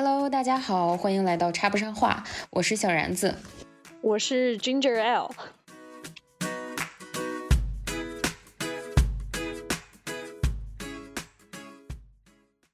[0.00, 3.34] Hello，大家好，欢迎来到插不上话，我是小然子，
[4.00, 5.28] 我是 Ginger L。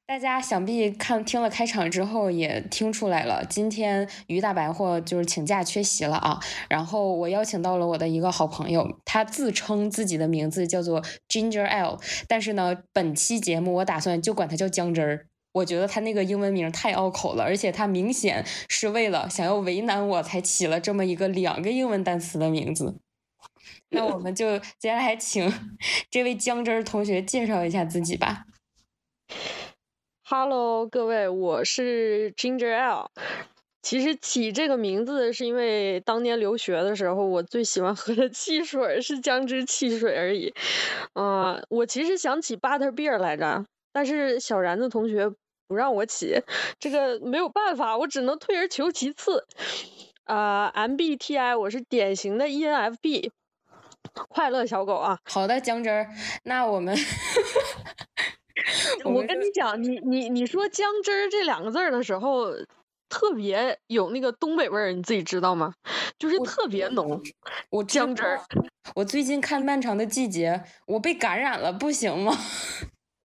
[0.07, 6.39] 大家想必看听了开场之后也听出来了，今天于大白货就是请假缺席了啊。
[6.69, 11.99] 然后我邀请到了我的一个好朋友，他自称自己的名字叫做 Ginger L，
[12.29, 15.27] 但是呢，本期节目我打算就管他叫姜汁儿。
[15.55, 22.97] 我觉得他那个英文名太拗口了，而且他明显是为了想要为难我才起了这么一个两个英文单词的名字。
[23.91, 25.49] 那我们就 接下来请
[26.11, 28.47] 这位姜汁儿同学介绍一下自己吧。
[30.25, 33.13] Hello，各位，我是 Ginger L。
[33.81, 40.53] 其实起这个名字是因为当年留学的时候，我最喜欢喝的汽水是姜汁汽水而已。
[41.13, 45.31] 啊，我其实想起 Butter Beer 来着，但是小然子同学
[45.75, 46.41] 不让我起，
[46.79, 49.45] 这个没有办法，我只能退而求其次。
[50.23, 53.33] 啊，MBTI 我是典型的 ENFP，
[54.29, 55.19] 快乐小狗啊。
[55.25, 56.07] 好的，姜汁儿，
[56.45, 56.97] 那我们。
[59.05, 62.53] 我跟你讲，你你你说姜汁儿这两个字的时候，
[63.09, 65.75] 特别有那个东北味儿，你自己知道吗？
[66.21, 67.21] 就是特别浓。
[67.71, 68.41] 我姜汁儿，
[68.95, 70.53] 我最近看《漫长的季节》，
[70.87, 72.33] 我被感染了，不行吗？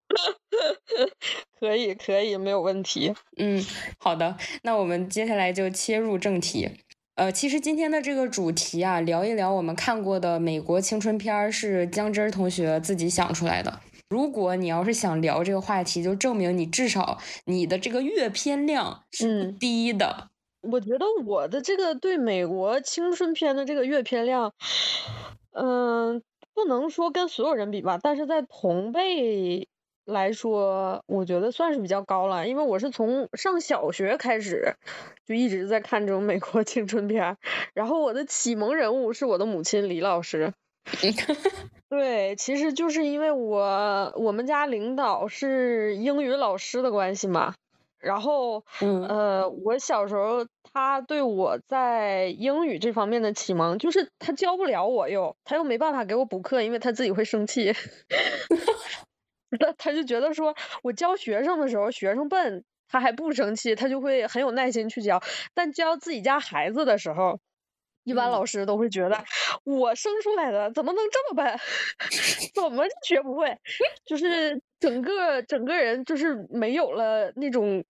[1.60, 3.14] 可以可以，没有问题。
[3.38, 3.64] 嗯，
[3.98, 6.70] 好的，那我们接下来就切入正题。
[7.16, 13.82] 呃，其实今天的这个主题啊，聊一聊我们看过的美国青春片儿，是姜汁儿同学自己想出来的。
[14.10, 20.30] 如果你要是想聊这个话题，就证明你至少你的这个阅片量是低的。
[20.62, 24.54] 我觉得我的这个对美国青春片的这个阅片量，
[25.52, 26.22] 嗯，
[26.54, 29.68] 不能说跟所有人比吧，但是在同辈
[30.10, 32.48] 来说，我觉得算是比较高了。
[32.48, 34.74] 因为我是从上小学开始
[35.26, 37.38] 就一直在看这种美国青春片，
[37.74, 40.54] 然后我的启蒙人物是我的母亲李老师。
[41.90, 47.54] 对，其实就是因为我我们家领导是英语老师的关系嘛，
[48.00, 57.74] 然后呃，我小时候他对我在英语这方面的启蒙，就是他教不了我又，他又没办法给我补课，因为他自己会生气，
[59.58, 65.22] 他 他就觉得说我教学生的时候学生笨，他还不生气，他就会很有耐心去教，
[65.54, 67.40] 但教自己家孩子的时候。
[68.06, 69.24] 一般老师都会觉得
[69.66, 71.60] 我生出来的怎么能这么笨，
[72.56, 73.60] 怎么学不会？
[74.04, 77.84] 就是整个整个人就是没有了那种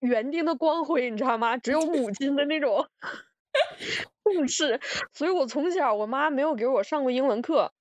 [0.00, 1.56] 园丁的光辉，你知道吗？
[1.58, 2.88] 只有母亲的那种
[4.24, 4.80] 重视。
[5.12, 7.72] 所以我从小我妈没有给我上过英文课，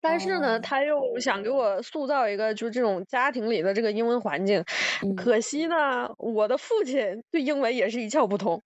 [0.00, 4.64] 但是呢，他又想给我塑造一个就是这种家庭里的这个英文环境。
[5.16, 8.62] 可惜呢，我的父亲对英文也是一窍不通。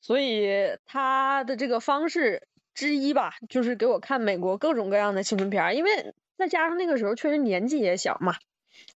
[0.00, 8.34] 所以他的这个方式之一吧，就是给我看美国各种各样的青春片儿，因为再加上那个时候确实年纪也小嘛，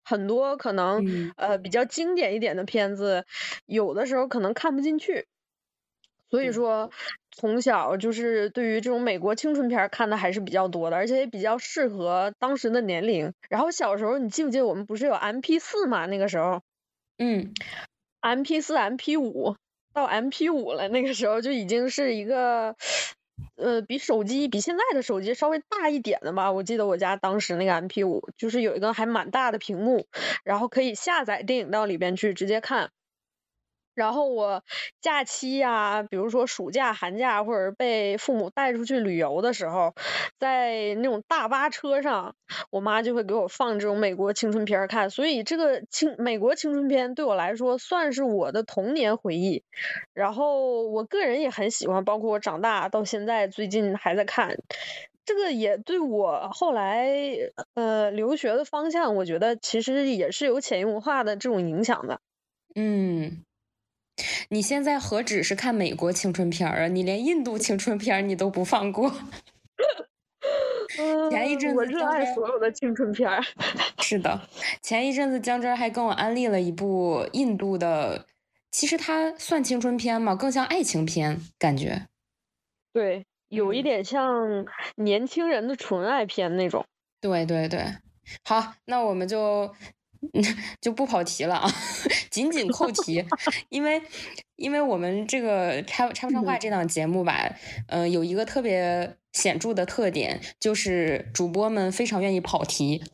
[0.02, 3.24] 很多可能呃比较经典一点的片子，
[3.66, 5.26] 有的时候可能看不进去，
[6.28, 6.90] 所以说
[7.36, 13.32] 从小就是对于这种美国青春片看的还是比较多的，而且也比较适合当时的年龄。
[13.48, 16.06] 然后小时候你记不记得我们不是有 M P 四嘛？
[16.06, 16.62] 那个时候，
[17.18, 17.52] 嗯
[18.20, 19.54] ，M P 四、M P 五。
[19.92, 22.76] 到 M P 五了，那个时候就已经是一个，
[23.54, 26.52] 呃，比手机比现在的手机稍微大一点的吧。
[26.52, 30.06] 我记得我家当时那个 M P 五，就是有一个还蛮大的屏幕，
[30.44, 32.90] 然后可以下载电影到里边去直接看。
[33.96, 34.62] 然后我
[35.00, 39.94] 假期呀，比如说暑假、寒假，或者被父母带出去旅游的时候，
[40.38, 42.34] 在那种大巴车上，
[42.70, 45.08] 我妈就会给我放这种美国青春片看。
[45.10, 49.64] 所以这个青美国青春片对我来说算是我的童年回忆。
[50.12, 54.56] 然后我个人也很喜欢，包括我长大到现在最近还在看，
[55.24, 57.08] 这个也对我后来
[57.74, 62.20] 呃留学的方向，我觉得其实也是有潜移默化的这种影响的。
[62.74, 63.45] 嗯。
[64.48, 66.88] 你现在何止是看美国青春片儿啊？
[66.88, 69.12] 你连印度青春片你都不放过。
[71.30, 73.42] 前一阵子我热爱所有的青春片儿。
[73.98, 74.48] 是的，
[74.80, 78.26] 前一阵子江真还跟我安利了一部印度的，
[78.70, 80.34] 其实它算青春片吗？
[80.34, 82.06] 更像爱情片感觉。
[82.92, 84.64] 对，有一点像
[84.94, 86.86] 年轻人的纯爱片那种。
[87.20, 87.84] 对对对，
[88.44, 89.74] 好，那我们就。
[90.80, 91.70] 就不跑题了啊，
[92.30, 93.24] 紧紧扣题，
[93.70, 94.00] 因为
[94.56, 97.54] 因为我们这个插插不上话这档节目吧，
[97.88, 103.02] 嗯，有一个特别显著的特点，就是主播们非常愿意跑题。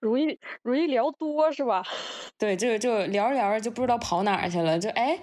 [0.00, 1.82] 容易容易聊多是吧？
[2.36, 5.18] 对，就就聊着聊着就不知道跑哪儿去了，就哎，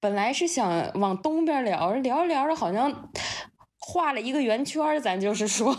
[0.00, 3.10] 本来是想往东边聊，聊着聊着好像
[3.78, 5.74] 画了一个圆圈，咱就是说，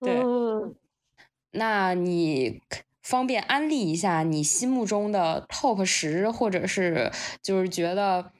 [0.00, 0.74] 对，嗯
[1.54, 2.60] 那你
[3.02, 7.10] 方便安利一下你心目中的 top 十，或者是
[7.42, 8.30] 就是觉得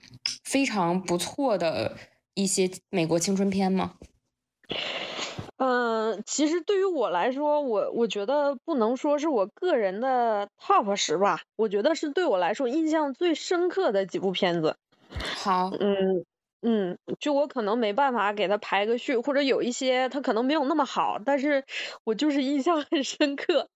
[0.45, 1.97] 非常不错的
[2.35, 3.95] 一些美国青春片吗？
[5.57, 14.77] 嗯，其实对于我来说，我我觉得不能说是我个人的 top 十吧，我觉得是对我来说印象最深刻的几部片子。
[15.37, 16.25] 好，嗯
[16.67, 21.63] 嗯，就我可能没办法给他排个序，或者有一些他可能没有那么好，但是
[22.05, 23.69] 我就是印象很深刻。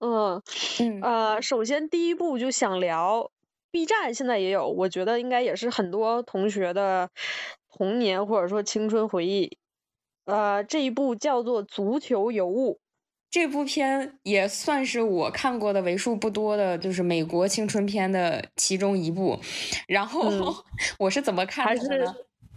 [0.00, 0.42] 嗯
[0.80, 3.30] 嗯呃，首先第一部就想聊
[3.70, 7.10] B 站现在也有，我觉得应该也是很多同学的
[7.70, 9.56] 童年或者说青春回忆。
[10.24, 12.74] 呃，这一部叫做《足球尤物》。
[13.30, 19.40] 这部片也算是我看过的为数不多的，就是美国青春片的其中一部。
[19.88, 20.54] 然后、嗯
[20.98, 22.14] 我是怎么看的呢？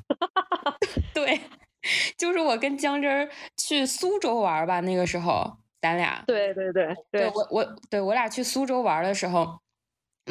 [1.13, 1.41] 对，
[2.17, 9.59] 就是我跟江真儿去苏州玩吧，那个时候咱俩对对对对，我我对我俩去苏州玩的时候。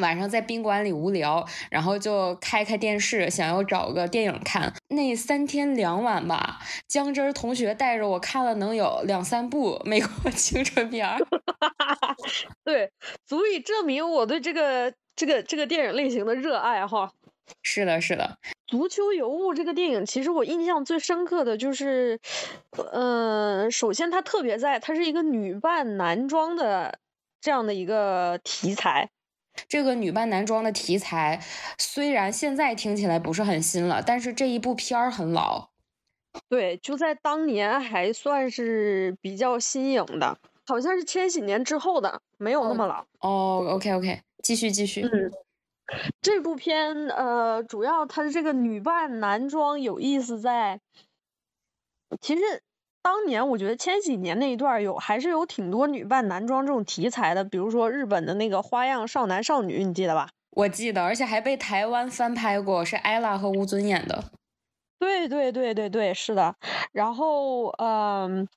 [0.01, 4.73] 晚上在宾馆里无聊，然后就开开电视，想要找个电影看。
[4.89, 11.17] 那三天两晚吧，江真儿同学带着我看了能有两三部 美国青春片儿。
[12.65, 12.91] 对，
[13.25, 17.09] 足以证明我对这个这个这个电影类型的热爱哈。
[17.63, 22.19] 是的，是的，《足球尤物》这个电影，其实我印象最深刻的就是，
[22.91, 26.99] 呃，首先它特别在，它是一个女扮男装的
[27.41, 29.09] 这样的一个题材。
[29.69, 31.41] 这个女扮男装的题材
[31.77, 35.69] 虽然现在听起来不是很新了，但是这一部片儿很老。
[36.49, 43.05] 对，就在当年还算是比较新颖的，好像是千禧年之后的，没有那么老。
[43.21, 45.03] 哦，OK OK，继续继续。
[45.03, 45.31] 嗯，
[46.21, 50.79] 这部片呃，主要它的这个女扮男装有意思在，
[52.21, 52.41] 其实
[53.01, 60.29] 当年我觉得千禧年那一段有还是有挺多女扮男装这种题材的，比如说日本的那个《花样少男少女》，你记得吧？
[60.51, 64.23] 我记得，而且还被台湾翻拍过，是艾拉和吴尊演的。
[64.97, 66.55] 对对对对对，是的。
[66.93, 68.47] 然后嗯，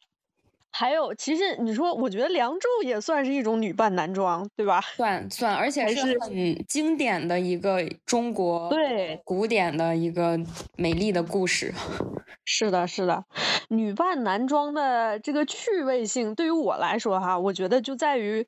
[0.70, 4.80] 还有，其实你说，我觉得《梁祝》也算是一种女扮男装，对吧？
[4.96, 10.38] 算算，而且还是是很经典的一个中国对，古典的一个
[10.76, 11.74] 美丽的故事。
[12.44, 13.24] 是的，是的，
[13.68, 18.46] 女扮男装的这个趣味性，对于我来说哈，我觉得就在于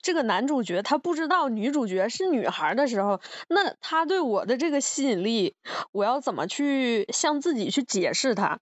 [0.00, 5.56] 这个男主角他不知道女主角是女孩儿的时候，那他对我的这个吸引力，
[5.92, 8.60] 我要怎么去向自己去解释他？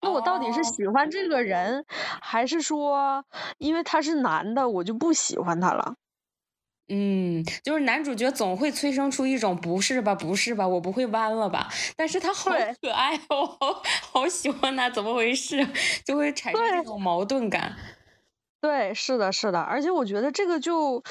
[0.00, 1.84] 那我到底是哦喜欢这个人，
[2.22, 3.24] 还是说
[3.58, 5.94] 因为他是男的，我就不喜欢他了？
[6.90, 11.68] 嗯，就是男主角总会催生出一种不是吧，不是吧，我不会弯了吧？
[11.96, 15.66] 但是他好对可爱哦，好 好喜欢他，怎么回事？
[16.04, 17.76] 就会产生这种矛盾感。
[18.60, 21.02] 对，是的，是的，而且我觉得这个就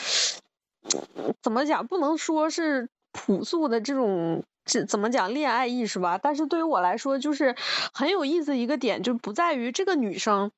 [1.43, 7.55] 怎么讲，不能说是朴素的这种这怎么讲恋爱意识吧，但是对于我来说，就是
[7.93, 10.51] 很有意思一个点，就不在于这个女生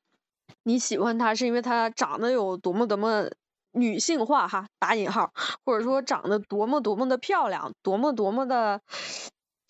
[0.63, 3.29] 你喜欢她是因为她长得有多么多么
[3.71, 5.31] 女性化哈，打引号，
[5.63, 8.81] 或者说长得多么多么的漂亮，多么多么的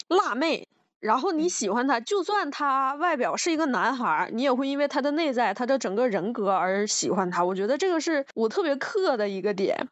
[0.07, 0.67] 辣妹。
[1.01, 7.45] 然后你喜欢他，就算他外表是一个男孩儿，你也会因为他的内在、他的整个人格而喜欢他。
[7.45, 9.87] 我觉得这个是我特别克的一个点。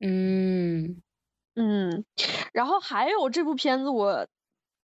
[0.00, 1.00] 嗯
[1.56, 2.04] 嗯，
[2.52, 4.26] 然后还有这部片子我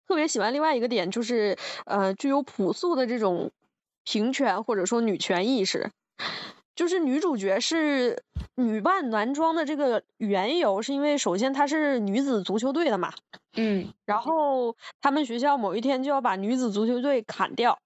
[0.07, 3.51] 特别喜欢另外一个点就是，呃，具有朴素的这种
[4.03, 5.91] 平权或者说女权意识。
[6.75, 13.11] 就是女主角是女扮男装的这个缘由，是因为首先她是女子足球队的嘛，
[13.55, 17.79] 嗯然后他们学校某一天就要把女子足球队砍掉，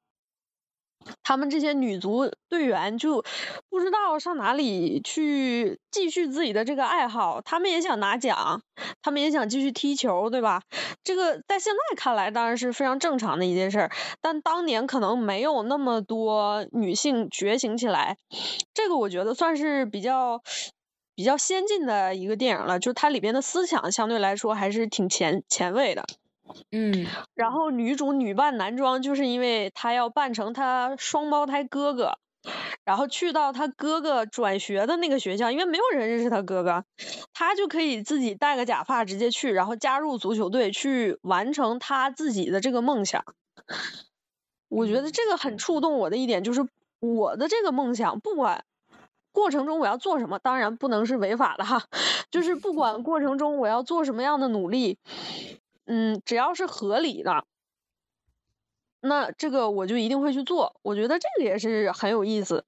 [1.24, 3.24] 他们这些女足队员就
[3.70, 8.62] 不知道上哪里去继续自己的这个爱好，他们也想拿奖，
[9.02, 10.62] 他们也想继续踢球，对吧？
[11.04, 13.92] 这个在现在看来当然是非常正常的一件事儿，
[14.22, 18.18] 但当年可能没有那么多女性觉醒起来，
[18.74, 20.42] 这个我觉得算是比较。
[21.14, 26.04] 比较先进的一个电影了，就是它里边的思想相对来说还是挺前前卫的。
[26.72, 27.06] 嗯。
[27.36, 32.18] 然后女主女扮男装，就是因为她要扮成她双胞胎哥哥，
[32.84, 36.84] 然后去到她哥哥转学的那个学校，因为没有人认识她哥哥，
[37.34, 43.24] 她就可以自己戴个假发直接去，然后加入足球队去完成她自己的这个梦想。
[44.70, 46.66] 我觉得这个很触动我的一点就是，
[47.02, 48.64] 我的这个梦想，不管
[49.34, 51.84] 过程中我要做什么，当然不能是违法的哈，
[52.32, 54.98] 就是不管过程中我要做什么样的努力，
[55.86, 57.46] 嗯，只要是合理的，
[59.02, 60.76] 那这个我就一定会去做。
[60.82, 62.66] 我觉得这个也是很有意思，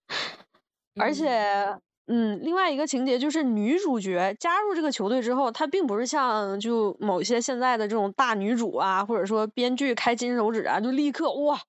[0.95, 1.77] 而且。
[2.05, 11.61] 嗯，另外一个情节就是女主角加入这个球队之后，她并不是像就某些现在的这种大女主啊，或者说编剧开金手指啊，就立刻哇，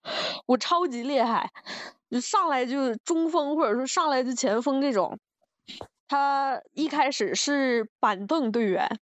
[0.47, 1.53] 我超级厉害，
[2.11, 5.21] 就上来就中锋或者说上来就前锋这种。
[6.09, 8.99] 她一开始是板凳队员，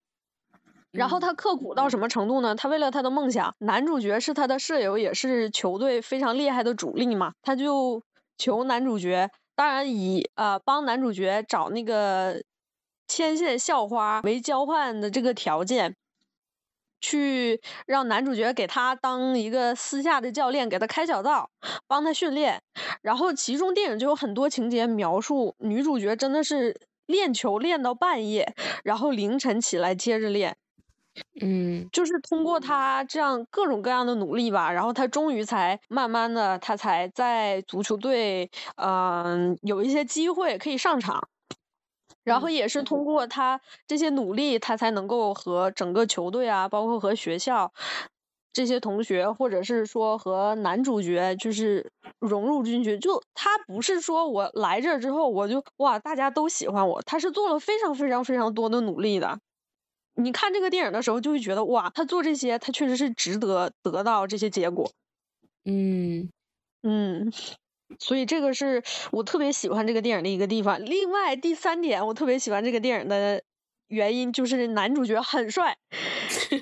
[0.92, 2.54] 然后他刻苦到什么程度呢？
[2.54, 8.02] 他为了他的梦想，男主角是他的舍友，也是球队非常厉害的主力嘛，他就
[8.36, 9.30] 求男主角。
[9.54, 12.42] 当然，以呃帮男主角找那个
[13.08, 15.94] 牵线校花为交换的这个条件，
[17.00, 21.50] 去让男主角给他当一个私下的教练，给他开小灶，
[21.86, 22.62] 帮他训练。
[23.02, 30.56] 然后其中电影就有很多情节描述，女主角真的是练球练到半夜，然后凌晨起来接着练。
[31.40, 41.28] 嗯，就是通过他这样各种各样的努力吧，然后他终于才慢慢的，他才在足球队，嗯，有一些机会可以上场，
[42.24, 47.72] 然后也是通过他这些努力，他才能够和整个球队啊，包括和学校
[48.52, 52.98] 这些同学，或者是说和男主角，就是融入进去。
[52.98, 59.38] 就他不是说我来这之后我就哇大家都喜欢我，他是做了非常非常非常多的努力的。
[60.14, 64.90] 你看这个电影的时候，就会觉得哇，他做这些，他确实是值得得到这些结果。
[65.64, 66.30] 嗯
[66.82, 67.32] 嗯，
[67.98, 70.84] 所以这个是我特别喜欢这个电影的一个地方。
[70.84, 73.42] 另外，第三点，我特别喜欢这个电影的
[73.88, 75.76] 原因就是男主角很帅，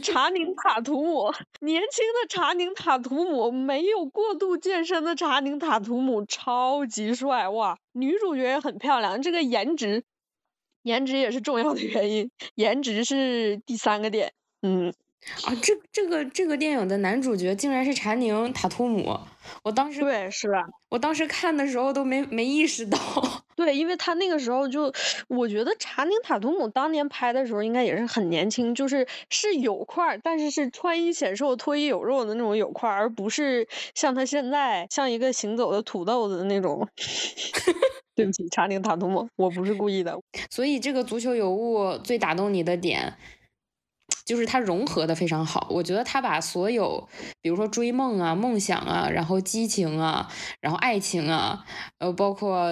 [0.02, 7.78] 查宁塔图姆，年轻的查宁塔图姆，没有过度健身的查宁塔图姆，超级帅哇！
[7.92, 10.04] 女主角也很漂亮，这个颜值。
[10.82, 14.32] 颜值也是重要的原因，颜值是第三个点。
[14.62, 14.92] 嗯，
[15.44, 19.18] 啊，这这个这个电影的男主角竟然是查宁塔图姆，
[19.62, 20.64] 我当时对是吧？
[20.88, 22.98] 我当时看的时候都没没意识到。
[23.56, 24.90] 对，因为他那个时候就，
[25.28, 36.88] 我觉得查宁塔图姆当年拍的时候应该也是很年轻，就是是有块，但是是穿衣显瘦、脱衣有肉的那种有块，而不是像他现在像一个行走的土豆子的那种。
[38.22, 40.18] 对不起， 查宁塔图姆，我不是故意的。
[40.50, 43.16] 所以这个足球有误最打动你的点，
[44.24, 45.66] 就是它融合的非常好。
[45.70, 47.08] 我觉得他把所有，
[47.40, 51.64] 比如说追梦啊、梦想啊，然后激情啊，然后爱情啊，
[51.98, 52.70] 呃，包括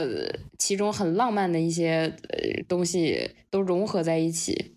[0.58, 4.76] 其中很浪漫的一些呃东西都融合在一起。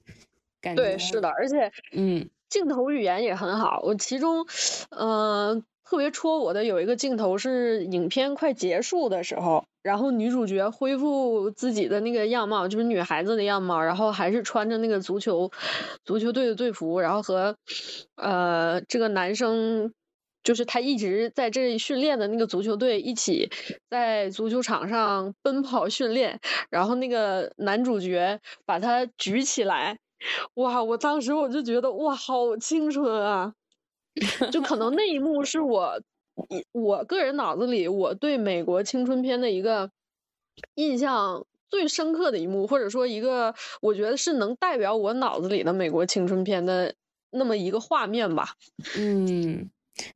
[0.62, 3.82] 感觉对，是的，而且嗯，镜头语言也很好。
[3.84, 4.46] 我其中，
[4.90, 5.64] 嗯。
[5.92, 15.52] 特别戳我的有一个镜头是影片快结束的时候，然后女主角恢复自己的那个样貌，就是女孩子的样貌，然后还是穿着那个足球
[16.06, 17.58] 足球队的队服，然后和
[18.16, 19.92] 呃这个男生，
[20.46, 23.52] 就是他一直在这里训练的那个足球队一起
[23.90, 29.98] 在足球场上奔跑训练，然后那个男主角把他举起来，
[30.54, 30.82] 哇！
[30.82, 33.52] 我当时我就觉得哇，好青春啊！
[34.52, 36.02] 就可能那一幕是我，
[36.72, 39.92] 我个人脑子里我对美国青春片的一个
[40.76, 46.94] 印象最深刻的一幕，或者说一个我觉得是能代表我脑子里的美国青春片的
[47.32, 48.56] 那么一个画面吧。
[48.98, 49.70] 嗯，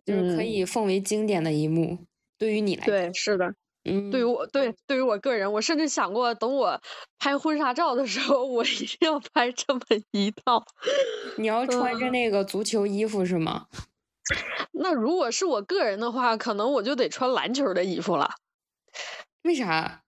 [0.06, 1.98] 就是可以奉为经典的一幕，
[2.38, 6.82] 对于你来对是的，嗯，对于我对对于我个人，我甚至想过等我
[7.20, 10.66] 拍婚纱照的时候，我一定要拍这么一套。
[11.38, 13.68] 你要穿着那个足球衣服是吗？
[14.74, 18.32] 那如果是我个人的话，可能我就得穿篮球的衣服了。
[19.44, 20.02] 为啥？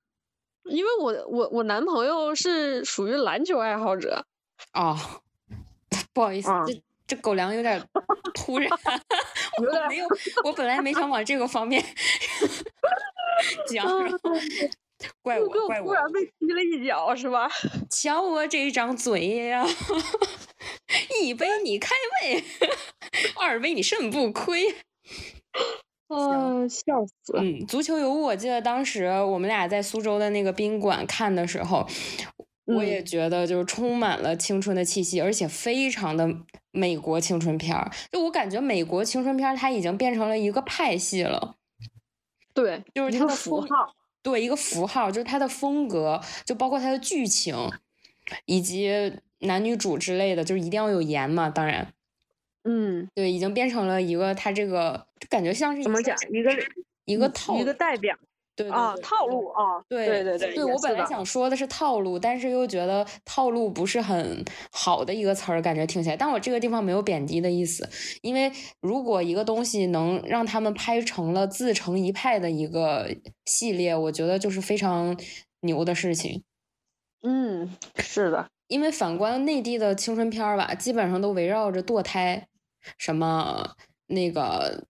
[0.64, 4.26] 因为我我我男朋友是属于篮球爱好者。
[4.74, 4.98] 哦，
[6.14, 7.82] 不好意思，这这狗粮有点
[8.34, 8.68] 突然，
[9.62, 10.08] 我没有，
[10.44, 11.82] 我本来没想往这个方面
[13.70, 13.86] 讲。
[15.22, 17.48] 怪我，怪我，突然被踢了一脚是吧？
[17.92, 19.64] 瞧我这张嘴呀！
[21.22, 22.44] 一杯你开胃，
[23.40, 24.74] 二杯你肾不亏。
[26.08, 27.44] 啊，笑死了！
[27.44, 31.86] 嗯，足球尤物，我记得当时我们俩在苏州的那个宾馆看的时候，
[32.66, 36.28] 我也觉得就是充满了青春的气息，而且非常的
[36.72, 37.92] 美国青春片儿。
[38.12, 41.54] 就我感觉美国青春片它已经变成了一个派系了。
[42.64, 43.94] 对，就是它的符号。
[44.24, 47.56] 对，一个符号，就是它的风格，就包括它的剧情，
[48.46, 51.50] 以及男女主之类的，就是一定要有颜嘛。
[51.50, 51.94] 当然，
[52.64, 56.52] 嗯，对，已经变成了一个它这个，感觉像是怎么讲一个
[57.06, 58.18] 一个套一个代表。
[58.58, 66.18] 对啊，套路啊，对对对对，对我本来想说的是套路，但是又觉得套路不是很好的一个词儿，感觉听起来。
[66.18, 67.88] 但我这个地方没有贬低的意思，
[68.24, 73.08] 因为如果一个东西能让他们拍成了自成一派的一个
[73.46, 75.16] 系列，我觉得就是非常
[75.62, 76.42] 牛的事情。
[77.22, 82.48] 嗯，是的，因为反观内地的青春片儿吧，基本上都围绕着堕胎，
[82.98, 83.76] 什么
[84.08, 84.86] 那个。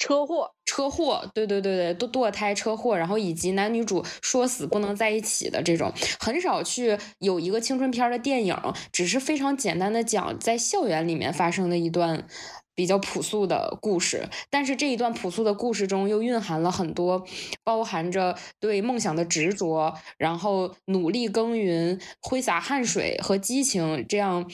[0.00, 8.56] 车祸，车祸，对对对对，堕堕胎车祸，然后以及男女主说死不能在一起的这种，很少去有一个青春片的电影，
[8.90, 12.26] 只是非常简单的讲在校园里面发生的一段
[12.74, 17.22] 比较朴素的故事，但是这一段朴素的故事中又蕴含了很多
[17.62, 24.50] 包含着对梦想的执着，然后努力耕耘、挥洒汗水和激情，这样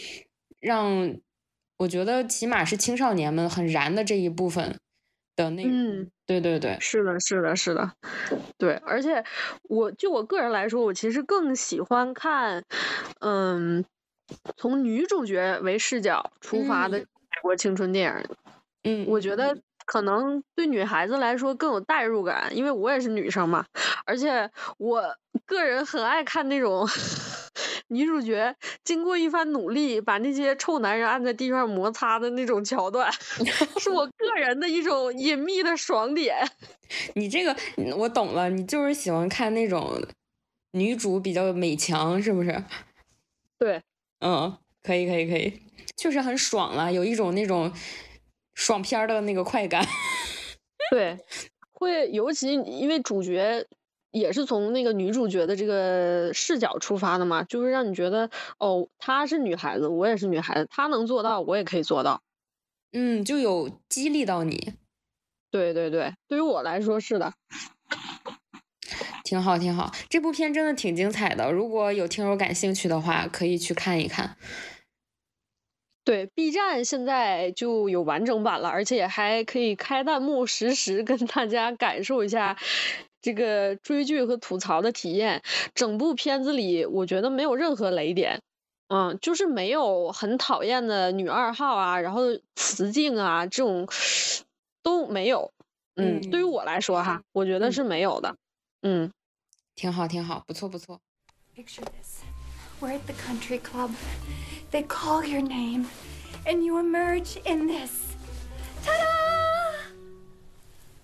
[0.59, 1.15] 让
[1.79, 4.77] 我觉得起码是青少年们很燃的这一部分。
[5.37, 7.93] 的那嗯，对对对，是的，是的，是的，
[8.59, 9.23] 对，而且
[9.65, 12.65] 我就我个人来说，我其实更喜欢看，
[13.21, 13.85] 嗯，
[14.57, 17.05] 从女主角为视角出发的美
[17.43, 18.11] 国青春电
[18.85, 23.67] 影，嗯，我觉得可能对女孩子来说更有代入感，因为我也是女生嘛，
[24.07, 25.03] 而且我
[25.45, 26.89] 个人很爱看那种。
[27.89, 33.11] 女主角经过一番努力，把那些臭男人按在地上摩擦的那种桥段，
[33.79, 36.37] 是我个人的一种隐秘的爽点。
[37.15, 37.57] 你这个
[37.97, 40.03] 我懂了，你就是喜欢看那种
[40.73, 42.65] 女主比较美强，是不是？
[43.59, 43.81] 对，
[44.21, 45.63] 嗯，可以，可以，可以，
[45.97, 47.73] 确实很爽了，有一种那种
[48.55, 49.87] 爽片的那个快感。
[50.91, 51.19] 对，
[51.73, 53.65] 会尤其因为主角。
[54.11, 62.23] 也是从那个女主角的这个视角出发的嘛，就是让你觉得哦，她是女孩子，我也是女孩子，她能做到，我也可以做到。
[62.93, 64.75] 嗯，就有激励到你。
[65.51, 67.35] 对对对，对于我来说是的。
[69.25, 71.51] 挺好挺好，这部片真的挺精彩的。
[71.51, 74.37] 如果有听友感兴趣的话，可以去看一看。
[76.05, 82.57] 对，B 站现在就有完整版了，而且还可以开弹幕，实时跟大家感受一下。
[83.27, 85.43] 这个追剧和吐槽的体验，
[85.75, 88.41] 整部片子里我觉得没有任何雷点，
[88.87, 92.23] 嗯，就是没有很讨厌的女二号啊，然后
[92.55, 93.89] 雌竞啊这种
[94.81, 95.51] 都没有，
[95.97, 98.37] 嗯，对于我来说哈，我觉得是没有的，
[98.83, 99.11] 嗯，
[99.75, 101.01] 挺好挺好，不错不错。
[101.57, 102.21] Picture this,
[102.81, 103.91] we're at the country club,
[104.71, 105.87] they call your name,
[106.45, 107.91] and you emerge in this,
[108.85, 109.91] ta-da!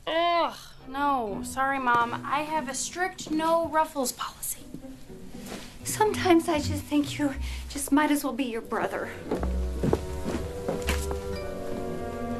[0.07, 0.55] Ugh.
[0.88, 2.23] No, sorry, Mom.
[2.27, 4.64] I have a strict no ruffles policy.
[5.85, 7.35] Sometimes I just think you
[7.68, 9.07] just might as well be your brother.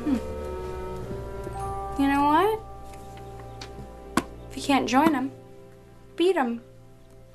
[0.05, 0.17] Hmm.
[2.01, 2.61] You know what?
[4.51, 5.31] If you can't join him,
[6.17, 6.63] beat him.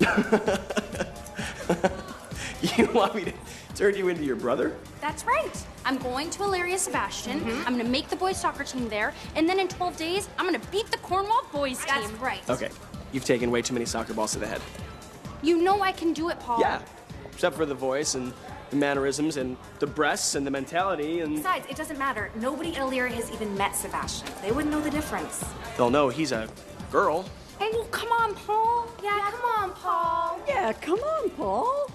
[2.76, 3.32] you want me to
[3.78, 4.76] turn you into your brother?
[5.00, 5.64] That's right.
[5.84, 7.38] I'm going to Ilaria Sebastian.
[7.40, 7.66] Mm-hmm.
[7.66, 9.14] I'm going to make the boys' soccer team there.
[9.36, 12.10] And then in 12 days, I'm going to beat the Cornwall boys' That's team.
[12.10, 12.50] That's right.
[12.50, 12.70] Okay.
[13.12, 14.60] You've taken way too many soccer balls to the head.
[15.42, 16.60] You know I can do it, Paul.
[16.60, 16.82] Yeah.
[17.32, 18.32] Except for the voice and
[18.70, 21.36] the mannerisms and the breasts and the mentality and.
[21.36, 22.32] Besides, it doesn't matter.
[22.34, 24.28] Nobody in Illyria has even met Sebastian.
[24.42, 25.44] They wouldn't know the difference.
[25.76, 26.48] They'll know he's a
[26.90, 27.24] girl.
[27.60, 28.88] Hey, well, come on, Paul.
[29.04, 30.40] Yeah, yeah come on, Paul.
[30.48, 31.90] Yeah, come on, Paul.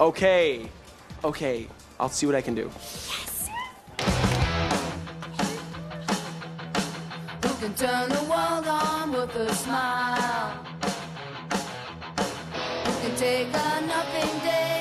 [0.00, 0.68] Okay.
[1.24, 1.68] Okay.
[1.98, 2.70] I'll see what I can do.
[2.72, 3.48] Yes.
[7.42, 10.50] Who can turn the world on with a smile?
[12.84, 14.77] Who can take a nothing day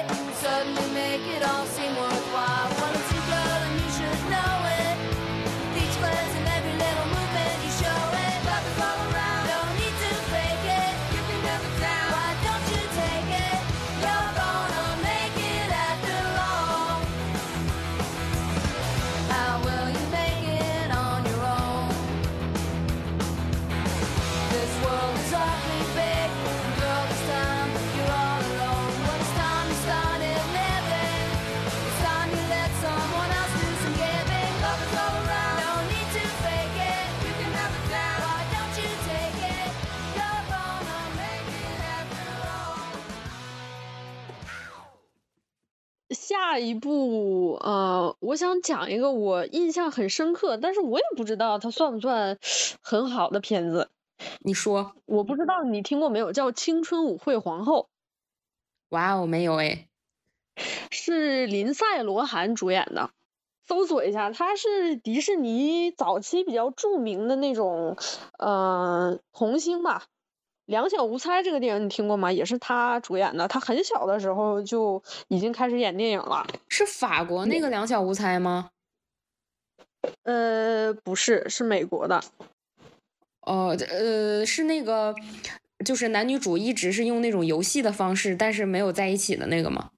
[46.57, 52.39] 下一部，呃，我想讲一个我印象很深刻，但是我也不知道它算不算
[52.81, 53.91] 很好的片子。
[54.39, 57.83] 你说，我不知道你听过没有，叫《青春舞会皇后》。
[58.89, 59.87] 哇哦，没有哎，
[60.89, 63.11] 是林赛·罗韩主演的，
[63.67, 67.97] 搜索一下，它是迪士尼早期比较著名的那种
[68.39, 70.05] 呃童星吧。
[70.67, 72.31] 两小无猜这个电影你听过吗？
[72.31, 73.47] 也是他主演的。
[73.47, 76.45] 他很小的时候就已经开始演电影了。
[76.67, 78.69] 是法国那个两小无猜吗？
[80.23, 82.21] 呃，不是，是美国的。
[83.41, 85.15] 哦，呃，是那个，
[85.85, 89.91] 就是男女主一直是用那种游戏的方式，但是没有在一起的那个吗？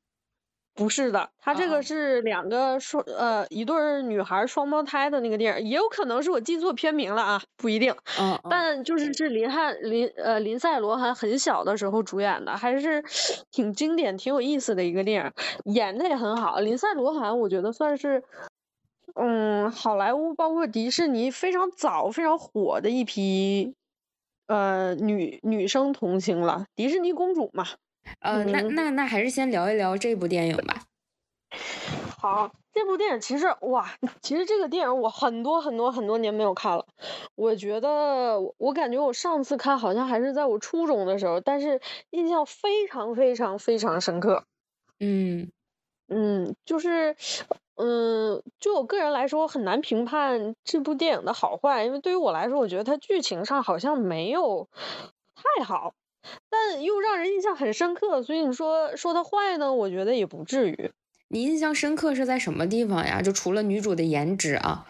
[0.80, 7.94] 不是的，他这哦个是两个双呃一对女孩双胞胎的那个电影，也有可能是我记错片名了啊，不一定。
[8.18, 13.04] 嗯，嗯但就是是林汉林呃林赛罗韩很小的时候主演的，还是
[13.52, 15.26] 挺经典、挺有意思的一个电
[15.66, 16.60] 影，演的也很好。
[16.60, 18.24] 林赛罗韩我觉得算是
[19.16, 23.76] 嗯好莱坞包括迪士尼非常早、非常火的一批
[24.48, 27.66] 呃女女生童星了，迪士尼公主嘛。
[28.20, 30.84] 呃，那嗯那那还是先聊一聊这部电影吧。
[32.18, 33.90] 好，这部电影其实哇，
[34.22, 36.86] 其实这个电影我很多很多很多年没有看了。
[37.36, 44.44] 我觉得我我感觉我上次看好像还是在我初中的时候，但是印象非常非常非常深刻。
[45.00, 45.50] 嗯
[46.10, 47.16] 嗯，就是，
[47.76, 54.68] 嗯，就我个人来说，很难评判这部电影的好坏，因为对于我来说，我觉得它剧情上好像没有
[55.36, 55.94] 太好，
[56.50, 60.92] 但又让人印象很深刻，所以你说说它坏呢，我觉得也不至于。
[61.28, 63.22] 你印象深刻是在什么地方呀？
[63.22, 64.88] 就除了女主的颜值啊，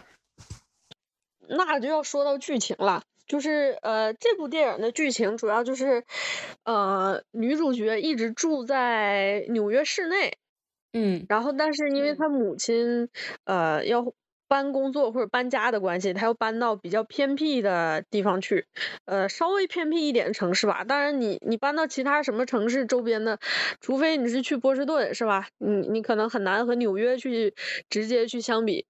[1.46, 6.04] 那就要说到剧情了，就是呃，这部电影的剧情主要就是，
[6.64, 10.38] 呃，女主角一直住在纽约市内，
[10.92, 13.08] 嗯然后但是因为她母亲
[13.44, 14.12] 呃要
[14.50, 18.66] 搬工作或者搬家的关系，他要搬到比较偏僻的地方去，
[19.04, 20.82] 呃，稍微偏僻一点的城市吧。
[20.82, 23.38] 当然你你搬到其他什么城市周边的，
[23.80, 25.46] 除非你是去波士顿，是吧？
[25.58, 27.54] 你你可能很难和纽约去
[27.88, 28.84] 直接去相比。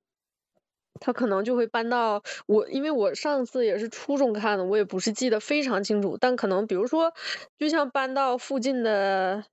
[1.02, 7.12] 他可能就会搬到我，因为我上次也是初中看的，我也不是记得非常清楚，但可能比如说，
[7.58, 9.44] 就像搬到附近的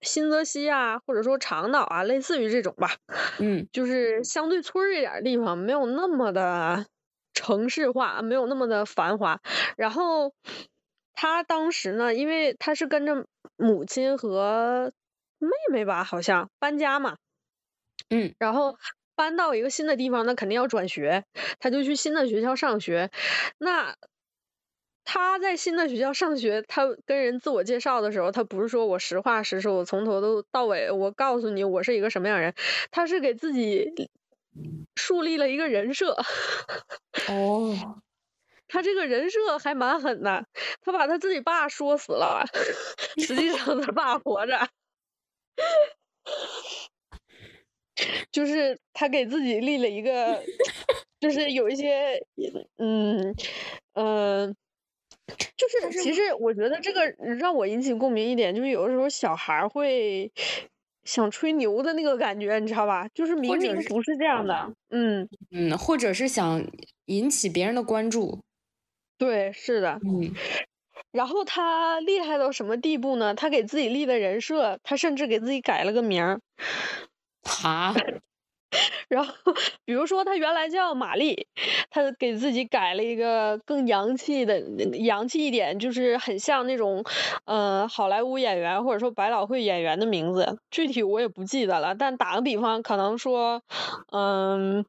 [0.00, 2.96] 新泽西啊，或者说长岛啊，类似于这种吧，
[3.38, 6.86] 嗯 就是相对村儿一点儿的地方，没有那么的
[7.34, 9.40] 城市化，没有那么的繁华。
[9.76, 10.32] 然后
[11.14, 14.92] 他当时呢，因为他是跟着母亲和
[15.38, 17.16] 妹妹吧，好像搬家嘛，
[18.10, 18.76] 嗯然后
[19.16, 21.24] 搬到一个新的地方，那肯定要转学，
[21.58, 23.10] 他就去新的学校上学。
[23.58, 23.96] 那
[25.10, 32.54] 他在新的学校上学，他跟人自我介绍的时候，他不是说我实话实说，我从头都到尾，我告诉你我是一个什么样人，
[32.90, 33.90] 他是给自己
[34.96, 36.14] 树立了一个人设。
[37.30, 38.02] 哦，
[38.68, 40.44] 他这个人设还蛮狠的，
[40.82, 42.44] 他把他自己爸说死了，
[43.16, 44.68] 实际上他爸活着。
[48.30, 50.42] 就是他给自己立了一个，
[51.18, 52.22] 就是有一些，
[52.76, 53.34] 嗯，
[53.94, 54.54] 嗯、
[55.56, 57.06] 就是其实我觉得这个
[57.38, 60.32] 让我引起共鸣一点，就是有的时候小孩儿会
[61.04, 63.08] 想吹牛的那个感觉，你知道吧？
[63.14, 66.64] 就是明明不是这样的，嗯，嗯，或者是想
[67.06, 68.40] 引起别人的关注，
[69.18, 69.98] 对，是的。
[70.04, 70.34] 嗯
[71.10, 73.34] 然后他厉害到什么地步呢？
[73.34, 76.40] 他给自己立的人设，他甚至给自己改了个名儿。
[77.42, 77.94] 哈，
[79.08, 79.32] 然后
[79.84, 81.46] 比如说他原来叫玛丽，
[81.90, 84.60] 他给自己改了一个更洋气的、
[84.98, 87.04] 洋气一点，就是很像那种
[87.44, 91.94] 呃好莱坞演员或者说百老汇演员的名字，具体我也不记得了。
[91.94, 93.62] 但打个比方，可能说，
[94.12, 94.84] 嗯，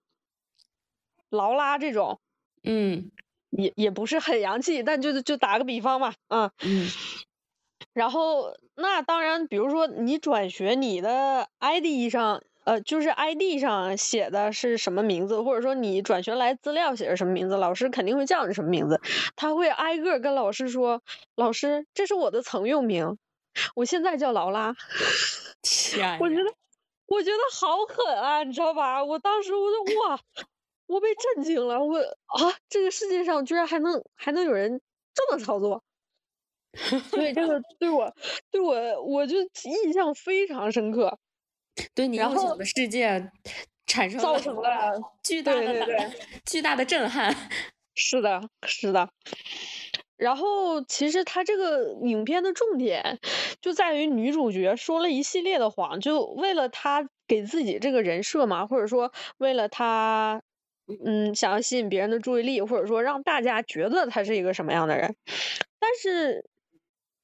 [1.30, 2.20] 劳拉这种。
[2.64, 3.12] 嗯
[3.52, 6.88] 也也不是很洋气，但就就打个比方嘛，嗯，嗯
[7.94, 19.02] 然后那当然，比如说你转学，你的 ID 上，呃，就是 ID 上写的是什么名字，或者说你转学来资料写的什么名字，老师肯定会叫你什么名字，
[19.36, 21.02] 他会挨个跟老师说，
[21.36, 23.18] 老师，这是我的曾用名，
[23.74, 24.76] 我现在叫劳拉，
[25.64, 26.54] 天呀我觉得
[27.08, 29.04] 我觉得好狠啊，你知道吧？
[29.04, 30.20] 我当时我就哇，
[30.86, 34.80] 我被震惊了，我啊，这个世界上居然还能还能有人
[35.16, 35.84] 这么操作，
[37.10, 38.14] 所以这个对我
[38.52, 41.18] 对我我就印象非常深刻，
[41.96, 43.32] 对你然后幼小的世界
[43.86, 46.12] 产生了造成了 巨大的对对对
[46.46, 47.36] 巨大的震撼。
[47.96, 49.10] 是的，是的。
[50.16, 53.20] 然后其实他这个影片的重点
[53.62, 60.42] 就在于女主角说了一系列的谎，就为了她给自己这个人设嘛，或者说为了她，
[61.06, 65.16] 嗯，想要吸引别人的注意力，或者说让大家觉得她是一个什么样的人。
[65.80, 66.46] 但是，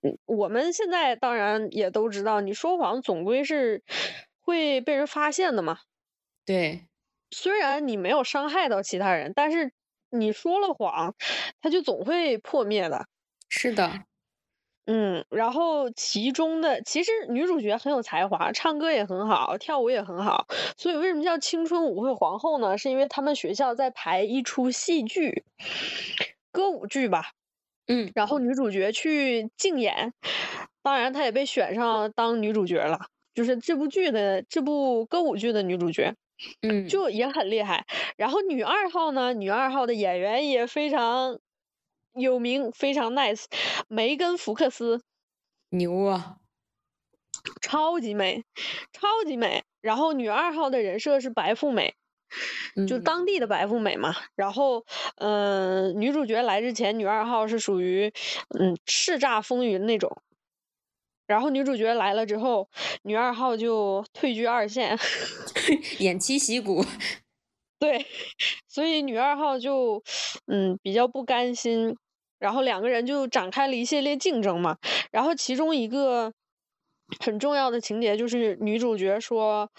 [0.02, 3.84] 嗯，我们现在当然也都知道，你说谎总归是
[4.46, 5.80] 会被人发现的嘛。
[6.46, 6.86] 对，
[7.32, 9.74] 虽然你没有伤害到其他人，但是
[10.12, 11.16] 你说了谎，
[11.60, 13.08] 它就总会破灭的。
[13.50, 14.04] 是的，
[14.86, 20.46] 嗯，然后其中的其实女主角很有才华，唱歌也很好，跳舞也很好，
[20.78, 22.78] 所以为什么叫青春舞会皇后呢？
[22.78, 25.44] 是因为他们学校在排一出戏剧，
[26.52, 27.32] 歌舞剧吧，
[27.88, 30.14] 嗯然后女主角去竞演，
[30.84, 36.16] 当然她也被选上当女主角了，就是这部剧的这部歌舞剧的女主角。
[36.62, 37.86] 嗯，就也很厉害。
[38.18, 41.40] 然后女二号呢，女二号的演员也非常
[42.14, 43.46] 有名，非常 nice，
[43.88, 45.02] 梅根·福克斯
[45.70, 46.36] 牛啊，
[47.62, 48.44] 超级美，
[48.92, 49.64] 超级美。
[49.80, 51.96] 然后女二号的人设是白富美，
[52.86, 54.14] 就嗯当地的白富美嘛。
[54.36, 58.12] 然后，嗯、女主角来之前，女二号是属于
[58.60, 60.22] 嗯叱咤风云那种。
[61.28, 62.68] 然后女主角来了之后，
[63.04, 64.98] 女二号就退居二线。
[66.00, 66.86] 偃旗息鼓，
[67.80, 68.06] 对，
[68.68, 70.04] 所以女二号就
[70.48, 71.96] 嗯比较不甘心，
[72.40, 74.78] 然后两个人就展开了一系列竞争嘛。
[75.12, 76.32] 然后其中一个
[77.20, 79.70] 很重要的情节就是女主角说，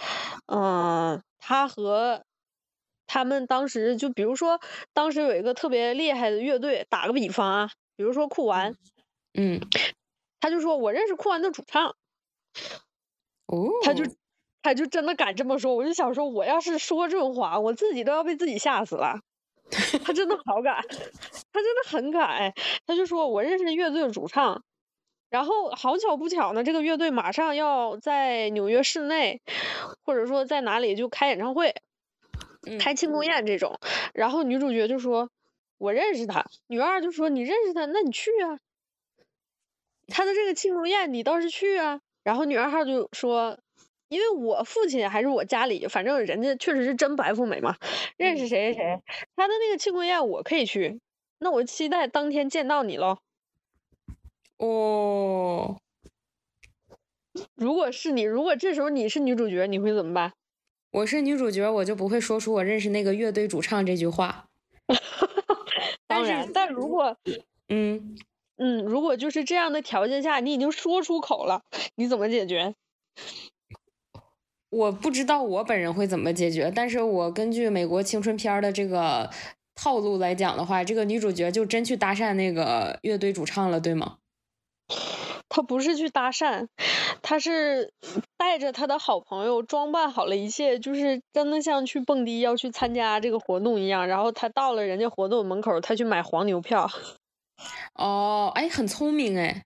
[0.47, 2.23] 嗯，她和
[3.07, 4.61] 他们当时就比如说
[4.93, 8.75] 当时有一个特别厉害的乐队，打个比方啊，比如说酷玩，
[9.35, 9.61] 嗯，
[10.47, 11.97] 他就说我认识酷玩的主唱，
[13.47, 14.05] 哦，他就
[14.63, 19.23] 他就真的敢这么说，我就想说，我要是说这种话，我自己都要被自己吓死了。
[20.05, 22.55] 他真的好敢，他真的很敢。
[22.87, 24.63] 他就说我认识乐队的主唱，
[25.31, 29.43] 然后好巧不巧呢，这个乐队马上要在纽约市内，
[30.05, 31.75] 或者说在哪里就开演唱会，
[32.65, 33.81] 嗯开庆功宴这种。
[34.15, 35.29] 然后女主角就说
[35.77, 38.61] 我认识他，女二就说你认识他，那你去啊。
[40.09, 42.01] 他的这个庆功宴你倒是去啊。
[42.23, 43.59] 然后女二号就说，
[44.09, 47.77] 因为我父亲还是我家里，反正人家确实是真白富美嘛，
[48.17, 49.03] 认识谁谁谁，
[49.37, 51.01] 他的那个庆功宴我可以去，
[51.39, 53.19] 那我期待当天见到你喽。
[54.59, 55.81] 哦，
[57.55, 60.33] 如果是你，如果这时候你是女主角，你会怎么办？
[60.91, 64.49] 我是女主角，我就不会说出我认识那个乐队主唱这句话。
[66.09, 67.17] 但是当然，但如果
[67.69, 68.17] 嗯，
[68.57, 71.63] 嗯，如果就是这样的条件下，你已经说出口了，
[71.95, 72.75] 你怎么解决？
[74.71, 79.31] 我不知道我本人会怎么解决，但是我根据美国青春片儿的这个
[79.75, 84.17] 套路来讲的话，这个女主角就真去搭讪那个乐队主唱了，对吗？
[85.49, 86.67] 她不是去搭讪，
[87.23, 87.93] 她是
[88.37, 94.09] 带着她的好朋友装扮好了一切，就是真的像去蹦迪要去参加这个活动一样。
[94.09, 96.91] 然后她到了人家活动门口，她去买黄牛票。
[97.95, 99.65] 哦，哎，很聪明哎，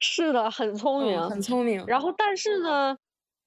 [0.00, 1.18] 是的，很聪明。
[1.18, 1.84] 嗯很聪明。
[1.86, 2.96] 然后，但是呢，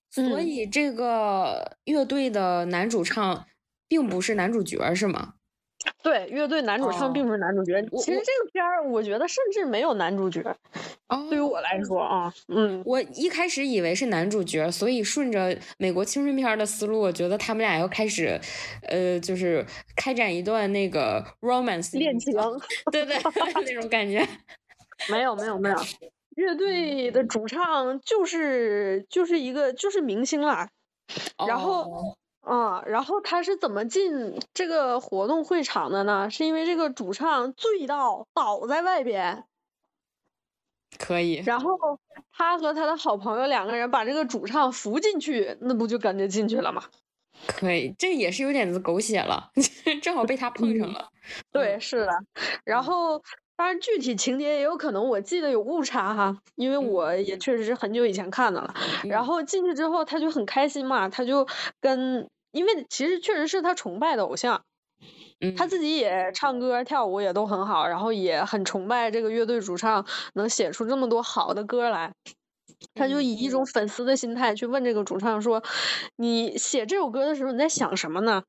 [0.10, 3.46] 所嗯以这个乐队的男主唱
[3.88, 5.36] 并不是男主角是吗？
[6.04, 7.74] 对乐队男主哦唱并不是男主角。
[7.92, 10.42] 我其实这个片儿，我觉得甚至没有男主角。
[11.08, 18.40] 哦，对于我来说啊，嗯，我一开始以为是男主角，所以顺着美国青春片儿的思路，我觉得他们俩要开始，
[18.84, 19.66] 呃，就是
[19.96, 22.34] 开展一段那个 romance 恋 情。
[22.92, 23.18] 对对
[23.66, 24.28] 那种感觉。
[25.10, 25.76] 没有没有没有，
[26.36, 30.70] 乐队的主唱就是就是一个就是明星啦。
[31.48, 36.30] 然后哦啊、然后他是怎么进这个活动会场的呢？
[36.30, 39.46] 是因为这个主唱醉到倒在外边，
[40.98, 41.78] 可以，然后
[42.32, 46.84] 他和他的好朋友两个人把这个主唱扶进去，那不就感觉进去了吗？
[47.48, 49.52] 可以，这也是有点子狗血了，
[50.02, 51.10] 正好被他碰上了。
[51.52, 52.12] 对，是的。
[52.64, 53.24] 然后，
[53.62, 58.74] 当然具体情节也有可能我记得有误差哈，因为我也确实是很久以前看的了。
[59.04, 61.48] 然嗯后进去之后，他就很开心嘛，他就
[61.80, 64.64] 跟，因为其实确实是他崇拜的偶像，
[65.42, 72.14] 嗯，他自己也唱歌跳舞也都很好，然后也很崇拜这个乐队主唱能写出这么多好的歌来。
[72.96, 75.62] 他就以一种粉丝的心态去问这个主唱说
[76.18, 78.42] ：“你写这首歌的时候你在想什么呢？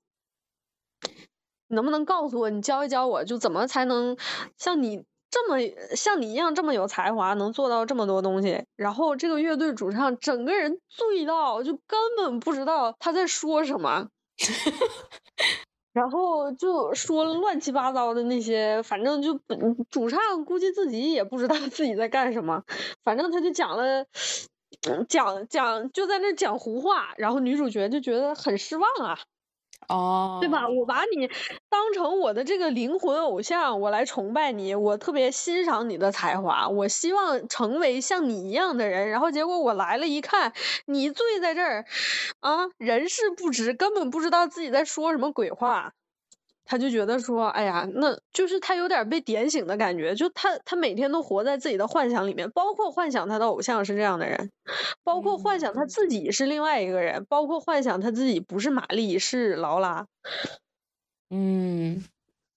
[1.72, 2.50] 你能不能告诉我？
[2.50, 4.14] 你教一教我，就怎么才能
[4.58, 5.56] 像你这么
[5.96, 14.08] 像你一样这么有才华，能做到这么多东西？”然后这个乐队主唱整个人醉到就根本不知道他在说什么。
[15.94, 19.40] 然后就说了乱七八糟的那些，反正就
[19.90, 22.62] 主唱估计自己也不知道自己在干什么，
[23.02, 24.04] 反正他就讲了，
[24.88, 29.18] 嗯讲讲就在那讲胡话，然后女主角就觉得很失望啊，
[29.92, 30.68] 哦，对吧？
[30.68, 31.28] 我把你
[31.68, 39.11] 当成我的这个灵魂偶像，我来崇拜你，我特别欣赏你的才华，我希望成为像你一样的人。
[39.11, 40.52] 然后结果我来了，一看
[40.87, 41.85] 你醉在这儿，
[42.40, 45.92] 啊，人事不知，根本不知道自己在说什么鬼话。
[46.64, 54.51] 他就觉得说，哎呀，那就是他有点被点醒的感觉，就他他每天都活在自己的幻想里面，包括幻想他的偶像是这样的人，
[55.05, 60.07] 包括幻想他自己是另外一个人，包括幻想他自己不是玛丽是劳拉。
[61.31, 62.05] 嗯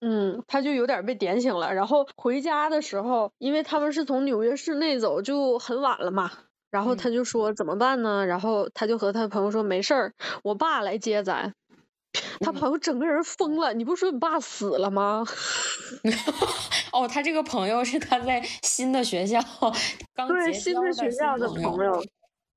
[0.01, 1.73] 嗯，他就有点被点醒了。
[1.73, 6.31] 然后回家的时候，因为他们是从纽约市内走，就很晚了嘛。
[6.69, 8.25] 然后他就说怎么办呢？
[8.25, 10.13] 然后他就和他朋友说没事儿，
[10.43, 11.53] 我爸来接咱。
[12.41, 15.25] 他朋友整个人疯了，你不说你爸死了吗？
[16.93, 19.39] 哦，他这个朋友是他在新的学校
[20.13, 22.03] 刚对，结新的学校的朋朋友。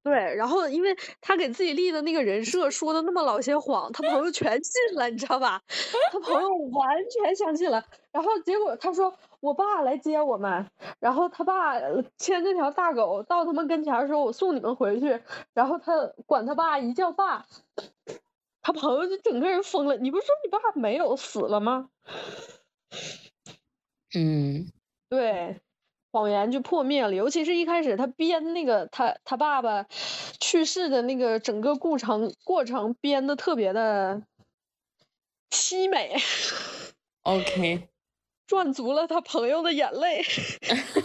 [0.04, 5.60] 对，然后因为他给自己立的那个人设说的那么老些谎，他朋友全信了，你知道吧？
[6.12, 7.84] 他朋友完全相信了。
[8.10, 10.66] 然后结果他说我爸来接我们，
[10.98, 15.20] 然后他爸呃牵着条大狗到他们跟前儿说我送你们回去，
[15.52, 15.92] 然后他
[16.24, 17.44] 管他爸一叫爸，
[18.68, 19.96] 他朋友就整个人疯了。
[19.96, 21.88] 你不是说你爸没有死了吗？
[24.14, 24.70] 嗯
[25.08, 25.58] 对，
[26.12, 27.14] 谎言就破灭了。
[27.14, 29.86] 尤其是一开始他编那个他他爸爸
[30.38, 34.22] 去世的那个整个过程过程编的特别的
[35.50, 36.14] 凄美
[37.22, 37.88] ，，OK，
[38.46, 40.22] 赚足了他朋友的眼泪。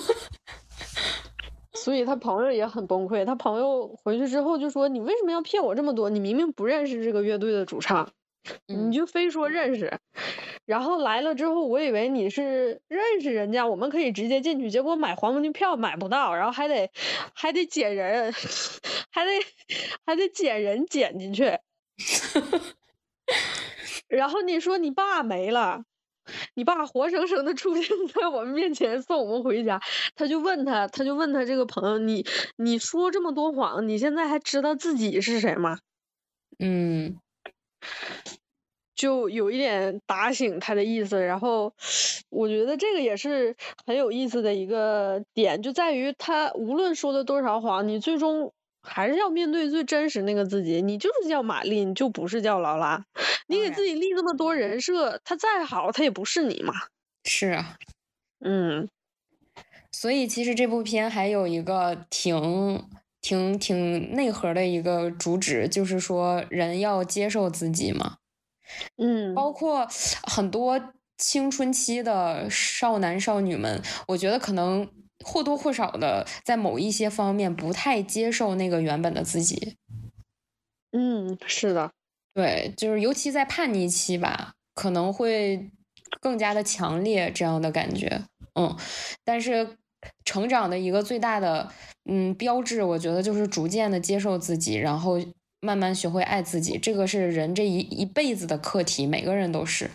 [1.84, 3.26] 所以他朋友也很崩溃。
[3.26, 6.10] 他朋友回去之后就说：“你为什么要骗我这么多？
[6.10, 8.10] 你明明不认识这个乐队的主唱。”
[8.68, 10.00] 嗯你就非说认识，
[10.66, 16.90] 然后来了之后，我以为你是认识人家，我们可以直接进去，结果买黄牛票买不到，然后还得
[17.34, 18.34] 还得捡人，
[19.12, 19.32] 还得
[20.06, 21.58] 还得捡人捡进去，
[24.08, 25.84] 然后你说你爸没了。
[26.54, 29.82] 你爸活生生的出现在我们面前送我们回家，
[30.16, 32.26] 他就问他，他就问他这个朋友，你
[32.58, 35.80] 你说这么多谎，你现在还知道自己是谁吗？
[36.60, 37.18] 嗯
[38.96, 41.20] 就有一点打醒他的意思。
[41.20, 41.74] 然后
[42.30, 43.56] 我觉得这个也是
[43.86, 48.54] 很有意思的一个点，就在于他无论说的多少谎，你最终
[48.84, 50.82] 还是要面对最真实那个自己。
[50.82, 53.04] 你就是叫玛丽，你就不是叫劳拉。
[53.48, 56.74] 你给自己立那么多人设，他再好，他也不是你嘛。
[57.24, 57.78] 是啊，
[58.44, 58.88] 嗯
[59.92, 62.84] 所以其实这部片还有一个挺
[63.22, 68.18] 挺挺内核的一个主旨，就是说人要接受自己嘛。
[68.98, 69.88] 嗯，包括
[70.24, 74.90] 很多青春期的少男少女们，我觉得可能
[75.24, 79.78] 或多或少的在某一些方面不太接受那个原本的自己。
[80.92, 81.92] 嗯，是的，
[82.34, 85.72] 对，就是尤其在叛逆期吧，可能会
[86.22, 88.24] 更加的强烈这样的感觉。
[88.54, 88.78] 嗯，
[89.24, 89.78] 但是
[90.26, 91.72] 成长的一个最大的
[92.06, 95.18] 嗯标志，我觉得就是逐渐的接受自己，然后
[95.62, 96.78] 慢慢学会爱自己。
[96.78, 99.90] 这个是人这一一辈子的课题，每个人都是。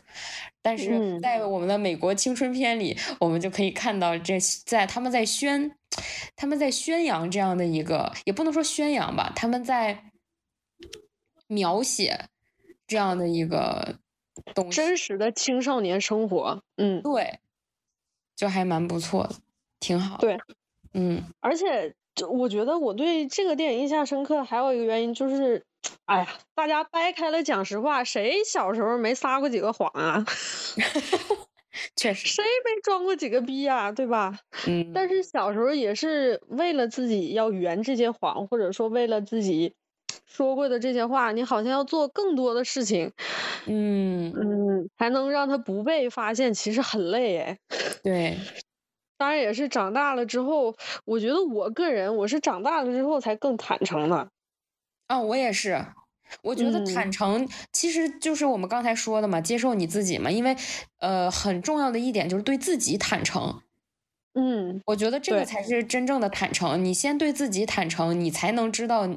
[0.69, 5.75] 但是嗯在我们的美国青春片里，我们就可以看到这在他们在宣
[6.37, 10.13] 他们在宣扬这样的一个，也不能说宣扬吧，他们在
[11.47, 12.27] 描写
[12.87, 13.97] 这样的一个
[14.55, 16.63] 东西，真实的青少年生活。
[16.77, 17.39] 嗯，对，
[18.37, 19.37] 就还蛮不错的，
[19.81, 20.21] 挺好的。
[20.21, 20.39] 对，
[20.93, 25.65] 嗯而且就我觉得我对这个电影印象深刻，还有一个原因就是，
[26.07, 30.25] 哎呀，大家掰开了讲实话，谁小时候没撒过几个谎啊？
[31.97, 34.39] 确实，谁没装过几个逼呀、对吧？
[34.67, 39.75] 嗯，但是小时候也是为了自己要圆这些谎，或者说为了自己
[40.27, 43.13] 说过的这些话，你好像要做更多的事情，
[43.67, 47.59] 嗯，嗯，才能让他不被发现，其实很累哎。
[48.03, 48.39] 对，
[49.19, 54.31] 当然也是长大了之后，我觉得我个人我是长大了之后才更坦诚的。
[55.09, 55.85] 啊，我也是。
[56.43, 60.55] 我觉得坦嗯诚其实就是我们刚才说的嘛，接受你自己嘛，因为
[60.99, 63.63] 呃，很重要的一点就是对自己坦诚。
[64.35, 66.85] 嗯，我觉得这个才是真正的坦诚。
[66.85, 69.09] 你先对自己坦诚，你才能知道，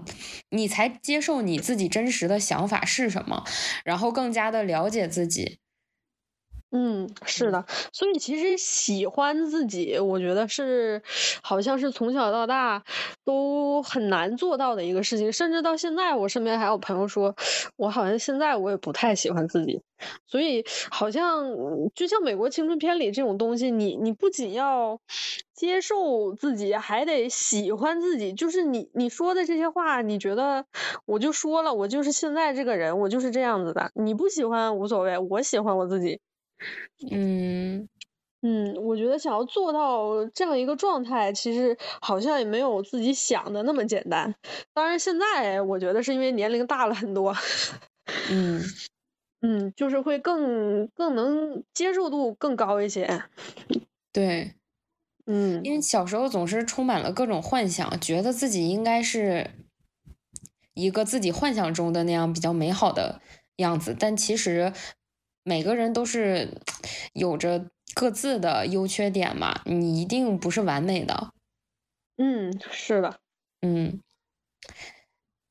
[0.49, 3.43] 你才接受你自己真实的想法是什么，
[3.83, 5.59] 然后更加的了解自己。
[6.73, 11.01] 嗯，是的，所以其实喜欢自己，我觉得是
[11.43, 12.81] 好像是从小到大
[13.25, 17.35] 都很难做到的一个事情，甚至到现在，我身边还有朋友说，
[17.75, 19.81] 我好像现在我也不太喜欢自己，
[20.25, 24.97] 所以好像嗯就像美国青春片里这种东西，你你不仅要
[25.53, 30.63] 接受自己，还得喜欢自己，就是你你说的这些话，你觉得
[31.05, 36.21] 我就说了，我就是现在这个人，我就是这样子的，你不喜欢无所谓，我喜欢我自己。
[37.11, 37.87] 嗯，
[38.41, 44.33] 嗯，我觉得想要做到这样一个状态，其实好像也没有自己想的那么简单。
[44.73, 47.35] 当然，现在我觉得是因为年龄大了很多，
[48.29, 48.61] 嗯，
[49.41, 53.23] 嗯，就是会更更能接受度更高一些。
[54.13, 54.53] 对，
[55.25, 55.61] 嗯。
[55.63, 59.51] 因为小时候总是充满了各种幻想，觉得自己应该是
[60.73, 63.21] 一个自己幻想中的那样比较美好的
[63.57, 64.73] 样子，但其实
[65.43, 66.49] 每个人都是
[67.13, 71.31] 有着各自的优缺点嘛，你一定不是完美的，
[72.17, 73.19] 嗯，是的，
[73.61, 74.01] 嗯。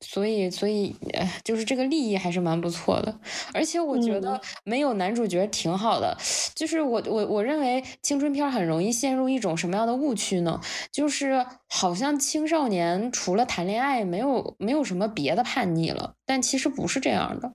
[0.03, 3.19] 所以，所以，呃，就是这个利益还是蛮不错的，
[3.53, 6.17] 而且我觉得嗯没有男主角挺好的。
[6.55, 10.59] 就是我，我，我认为青春片很容易陷入一种什么样的误区呢？
[10.91, 17.53] 就是好像青少年除了谈恋爱，没有没有什么别的叛逆了，但其实不是这样的。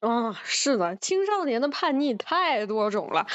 [0.00, 3.26] 啊，是的，青少年的叛逆太多种了。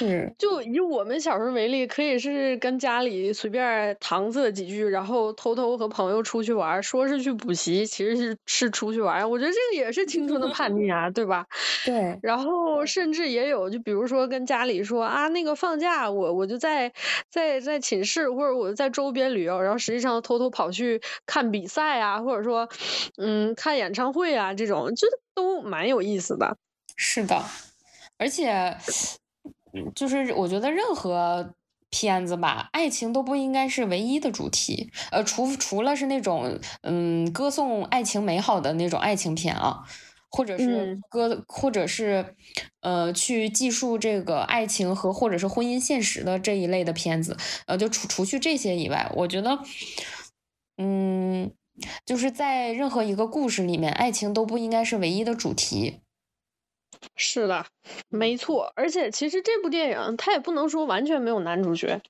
[0.00, 9.28] 嗯，就以我们小时候为例，可以是跟家里随便搪塞几句，然后偷偷和朋友出去玩，说是去补习，其实是是出去玩。
[9.30, 11.46] 我觉得这个也是青春的叛逆啊，对吧？
[11.84, 16.94] 对，然后甚至也有，就比如说跟家里说啊，那个放假我我就在
[17.28, 22.70] 在在寝室或者我在周边旅游，然后实际上偷偷跑去看比赛啊，或者说
[23.18, 25.06] 嗯看演唱会啊，这种就
[25.36, 26.56] 都蛮有意思的。
[26.96, 27.44] 是的，
[28.16, 28.74] 而且，
[29.74, 31.54] 嗯就是我觉得任何
[31.90, 39.82] 片子吧，爱情都不应该是唯一的主题，呃，除除了是那种嗯歌颂爱情美好的那种爱情片啊，
[40.30, 42.34] 或者是嗯歌，或者是
[42.80, 49.58] 呃去记述这个爱情和或者是婚姻现实的这一类的片子，呃，就除除去这些以外，我觉得，
[50.78, 51.52] 嗯。
[52.04, 56.00] 就是在任何一个故事里面，爱情都不应该是唯一的主题。
[57.16, 57.64] 是的，
[58.08, 58.72] 没错。
[58.76, 62.00] 而且其实这部电影它也不能说完全没有男主角，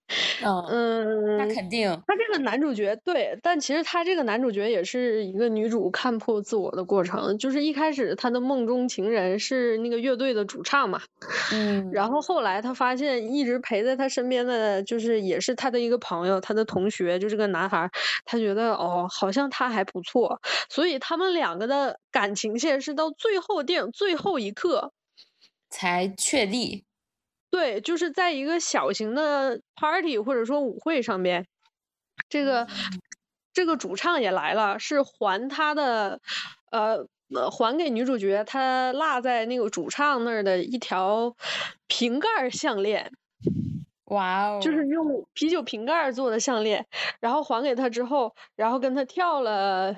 [0.42, 1.90] 嗯，嗯，那肯定。
[2.06, 7.38] 他这个男主角对，但其实他这个男主角也是一个女主看破自我的过程。
[7.38, 11.00] 就是一开始他的梦中情人是那个乐队的主唱嘛，
[11.52, 17.90] 嗯，然后后来他发现一直陪在他身边的就是也是他的一个朋友，他的同学，就这个男孩儿，
[18.24, 24.85] 他觉得哦好像他还不错，所以他们两个的感情线是到最后电影最后一刻。
[25.76, 26.86] 才确立。
[27.50, 31.46] 对，就是在一个小型的 party 或者说舞会上面，
[32.30, 32.66] 这个
[33.52, 36.18] 这个主唱也来了，是还他的
[36.70, 41.36] 呃呃还给女主角她落在那个主唱那儿的一条
[41.86, 43.12] 瓶盖儿项链，
[44.06, 46.86] 哇哦，就是用啤酒瓶盖儿做的项链，
[47.20, 49.94] 然后还给她之后，然后跟她跳了。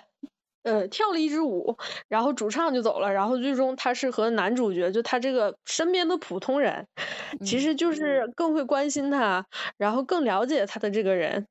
[0.68, 1.76] 呃，跳了一支舞，
[2.08, 6.86] 然后主唱就走了，然后最终他是和男主角，就他这个身边的普通人，
[7.42, 9.46] 其实就是更会关心他，
[9.78, 11.46] 然后更了解他的这个人，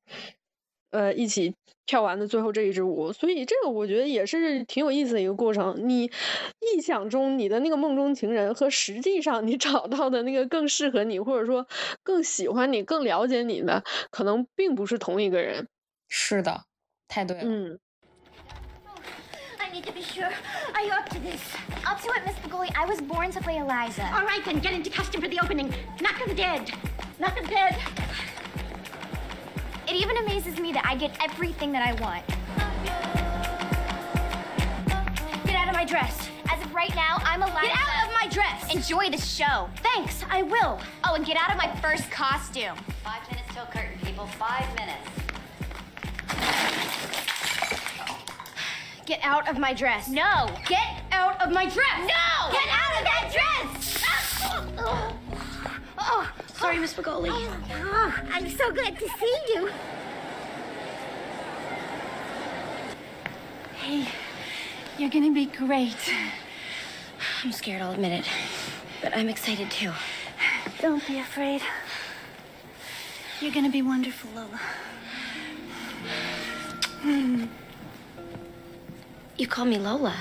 [0.92, 1.52] 呃，一起
[1.86, 5.74] 跳完的最后这一支舞，所以这个我觉得也是挺有意思的一个过程。
[5.88, 11.66] 你臆想中你的那个梦中情人和实际上你找到的那个更适合你，或者说
[12.04, 15.68] 更喜欢你、更了解你的，可能并不是同一个人。
[16.10, 16.64] 是的，
[17.06, 17.50] 太对了。
[17.50, 17.78] 嗯。
[19.78, 20.28] I need to be sure.
[20.74, 21.40] Are you up to this?
[21.86, 22.68] Up to it, Miss Pagoli.
[22.76, 24.02] I was born to play Eliza.
[24.12, 25.72] All right, then get into costume for the opening.
[26.00, 26.72] Knock 'em dead.
[27.20, 27.78] Knock 'em dead.
[29.86, 32.26] It even amazes me that I get everything that I want.
[35.46, 36.28] Get out of my dress.
[36.50, 37.68] As of right now, I'm Eliza.
[37.68, 38.74] Get out of my dress.
[38.74, 39.70] Enjoy the show.
[39.76, 40.80] Thanks, I will.
[41.04, 42.76] Oh, and get out of my first costume.
[43.04, 44.26] Five minutes till curtain, people.
[44.26, 45.08] Five minutes.
[49.08, 50.06] Get out of my dress.
[50.06, 50.50] No.
[50.68, 51.98] Get out of my dress.
[51.98, 52.52] No.
[52.52, 54.04] Get out of that dress.
[55.98, 57.30] Oh, sorry, Miss Pagoli.
[57.32, 59.70] Oh, I'm so glad to see you.
[63.80, 64.06] Hey,
[64.98, 66.12] you're gonna be great.
[67.42, 68.26] I'm scared, I'll admit it.
[69.00, 69.92] But I'm excited too.
[70.82, 71.62] Don't be afraid.
[73.40, 74.60] You're gonna be wonderful, Lola.
[77.00, 77.46] Hmm.
[79.38, 80.14] you call me lola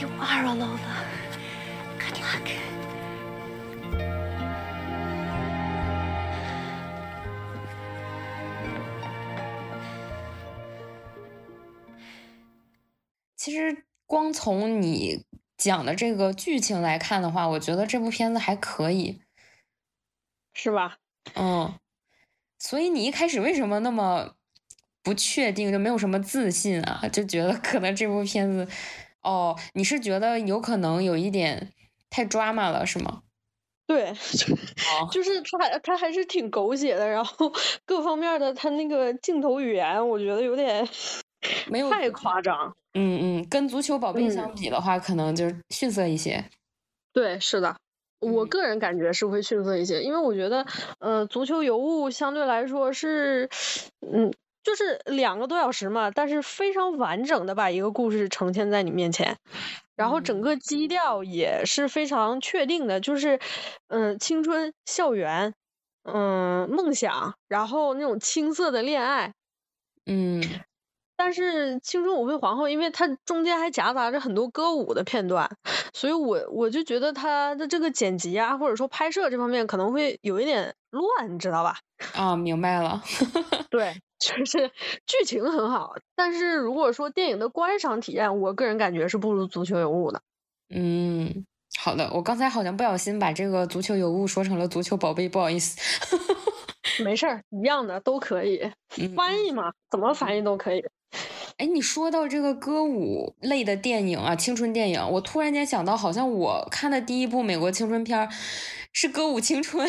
[0.00, 1.04] you are a Lola.
[2.00, 2.50] Good luck。
[13.36, 15.24] 其实光从你
[15.56, 19.22] 讲的这个剧情来看的话，我觉得这部片子还可以。
[20.54, 20.98] 是吧？
[21.36, 21.78] 嗯，
[22.58, 24.34] 所以你一开始为什么那么。
[25.04, 27.00] 不确定，就没有什么自信啊？
[27.12, 28.66] 就觉得可能这部片子，
[29.22, 31.72] 哦，你是觉得有可能有一点
[32.10, 33.20] 太 drama 了，是吗？
[33.86, 34.14] 对
[35.12, 37.52] 就是他他还是挺狗血的，然后
[37.84, 40.88] 各方面的他那个镜头语言，我觉得有点
[41.68, 42.74] 没有太夸张。
[42.94, 46.42] 嗯嗯，跟足球宝贝相比的话，可能就是逊色一些。
[47.12, 47.76] 对，是的。
[48.20, 50.64] 我个人感觉是会逊色一些，因为我觉得，
[51.00, 53.50] 呃，足球尤物相对来说是，
[54.00, 54.32] 嗯，
[54.64, 59.36] 就是两个多小时嘛，但是非常完整的把一个故事呈现在你面前，
[59.94, 63.38] 然后整个基调也是非常确定的，就是，
[63.88, 65.54] 嗯，青春校园，
[66.02, 69.34] 嗯，梦想，然后那种青涩的恋爱，
[70.06, 70.42] 嗯。
[71.16, 75.48] 但是《青春舞会皇后》，因为它中间还夹杂着很多歌舞的片段，
[75.92, 81.78] 所以我我就觉得它的这个剪辑啊，或者说拍摄这方面可能会有一点乱，你知道吧？
[82.16, 83.00] 啊， 明白了。
[83.70, 83.94] 对，
[84.24, 84.70] 就是
[85.06, 90.22] 剧情很好，但是如果说电影的观赏体验，我个人感觉是不如《足球有物》的。
[90.74, 91.44] 嗯，
[91.78, 95.78] 好的，我刚才好像不小心把这个《足球有物》说成了《足球宝贝》，不好意思。
[97.04, 98.70] 没事儿，一样的都可以
[99.14, 100.82] 翻译嘛，怎么翻译都可以。
[101.58, 108.28] 哎，你说到这个歌舞类的电影啊，青春电影，我突然间想到，好像我看的第一部美国青春片
[108.92, 109.86] 是《歌舞青春》。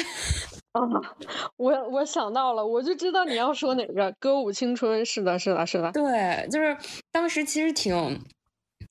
[0.76, 1.15] 啊，
[1.55, 5.01] 我我想到了，我就知道你要说哪个《歌舞青春》。
[5.05, 5.91] 是的，是的，是的。
[5.93, 6.78] 对，就是
[7.13, 8.19] 当时其实挺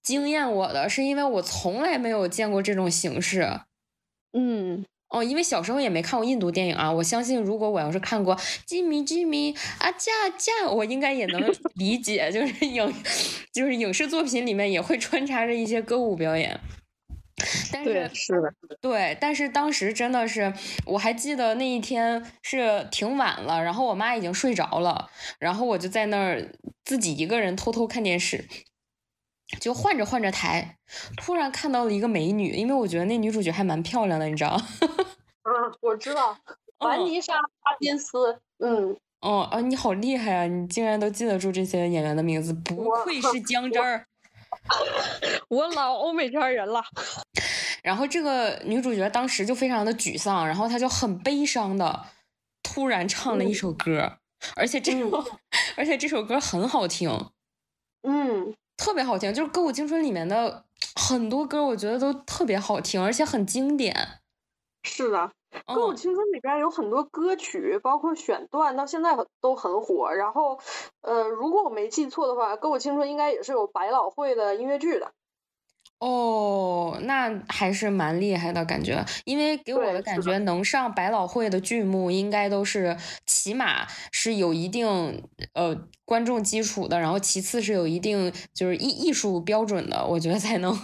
[0.02, 3.60] 惊艳我的，是因为我从来没有见过这种形式。
[4.32, 4.86] 嗯。
[5.10, 8.34] 哦，因为小时候也没看过印度电影啊，我相信如果我要是看过
[8.66, 11.40] 《Jimmy Jimmy 啊驾驾》，我应该也能
[11.74, 12.92] 理解，就是影
[13.52, 16.58] 就是影视作品里面也会穿插着一些歌舞表演。
[17.72, 20.52] 但是是的，对，但是当时真的是，
[20.86, 26.52] 我还记得那一天是挺晚了，然后我妈已经睡着了，然后我就在那儿
[26.84, 28.44] 自己一个人偷偷看电视。
[29.60, 30.78] 就换着换着台，
[31.16, 34.60] 突然看到了一个美女，因为我觉得那女主角还蛮漂亮的，你知道？
[35.44, 36.36] 嗯，我知道，
[36.78, 38.40] 凡妮莎·哈金斯。
[38.58, 38.96] 嗯。
[39.20, 40.46] 哦啊，你好厉害啊！
[40.46, 44.06] 你竟然都记得住这些演员的名字，不愧是姜汁儿。
[45.48, 46.82] 我老欧美圈人了。
[47.82, 52.06] 然后这个女主角当时就非常的沮丧，然后她就很悲伤的
[52.62, 54.18] 突然唱了一首歌，
[54.56, 55.24] 而且这首
[55.76, 57.30] 而且这首歌很好听。
[58.02, 58.54] 嗯。
[58.76, 60.64] 特别好听，就是《歌舞青春》里面的
[60.96, 63.94] 很多歌，我觉得都特别好听，而且很经典。
[64.82, 65.18] 是的，
[65.66, 70.12] 《歌舞青春》里边有很多歌曲，包括选段，到现在都很火。
[70.12, 70.58] 然后，
[71.00, 75.12] 呃，如果我没记错的话，《歌舞青春》应该也是有百老汇的音乐剧的。
[76.00, 82.94] 哦，那还是蛮厉害的感觉，因为给我的感觉，能上百老汇的剧目，应该都是
[83.24, 85.22] 起码是有一定
[85.54, 85.74] 呃
[86.04, 90.76] 观众基础的，然后其次是有一定就是艺艺术标准的，我觉得才能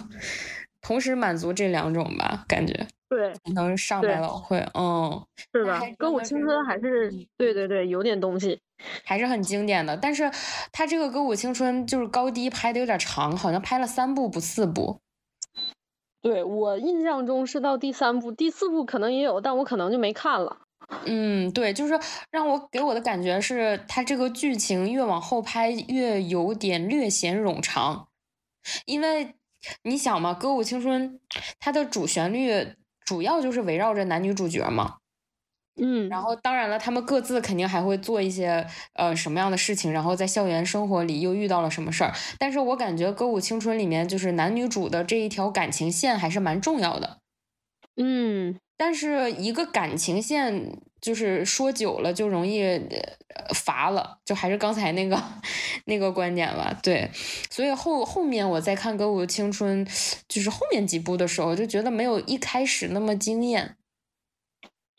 [0.81, 8.59] 同时满足这两种吧，感觉对，能上百老汇，嗯，是的，歌舞青春还是对对对，有点东西。
[9.05, 10.31] 还是很经典的，但是
[10.71, 14.99] 他这个《歌舞青春》就是高低拍的有点长，好像拍了三部不四部。
[16.19, 20.57] 对我印象中是到第三部，第四部可能也有，但我可能就没看了。
[21.05, 21.99] 嗯，对，就是
[22.31, 28.07] 让我给我的感觉是，他这个剧情越往后拍越有点略显冗长，
[28.85, 29.35] 因为
[29.83, 31.13] 你想嘛，《歌舞青春》
[31.59, 32.73] 它的主旋律
[33.05, 34.97] 主要就是围绕着男女主角嘛。
[35.81, 42.13] 嗯，然后当然了，他们各自肯定还会做一些呃什么样的事情，然后在校园生活里又遇到了什么事儿。
[42.37, 47.19] 但是我感觉《歌舞青春》里面就是男女主的这一条感情线还是蛮重要的。
[47.95, 52.79] 嗯，但是一个感情线就是说久了就容易
[53.55, 55.21] 乏了，就还是刚才那个
[55.85, 56.77] 那个观点吧。
[56.83, 57.09] 对，
[57.49, 59.85] 所以后后面我在看《歌舞青春》
[60.29, 63.75] 就是后面几部的时候，就觉得没有一开始那么惊艳。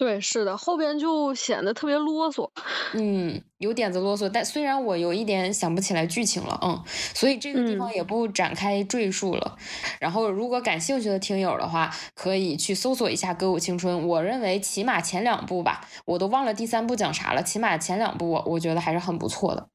[0.02, 2.50] 对，是的，后边就显得特别啰嗦，
[2.94, 4.28] 嗯，有点子啰嗦。
[4.28, 6.82] 但虽然我有一点想不起来剧情了，嗯，
[7.14, 9.56] 所以这个地方也不展开赘述了。
[10.00, 13.96] 然后，如果感兴趣的听友的话，可以去搜索一下《歌舞青春》。
[14.04, 17.40] 我认为起码前两部吧，我都忘了第三部讲啥了。
[17.40, 19.68] 起码前两部，我觉得还是很不错的，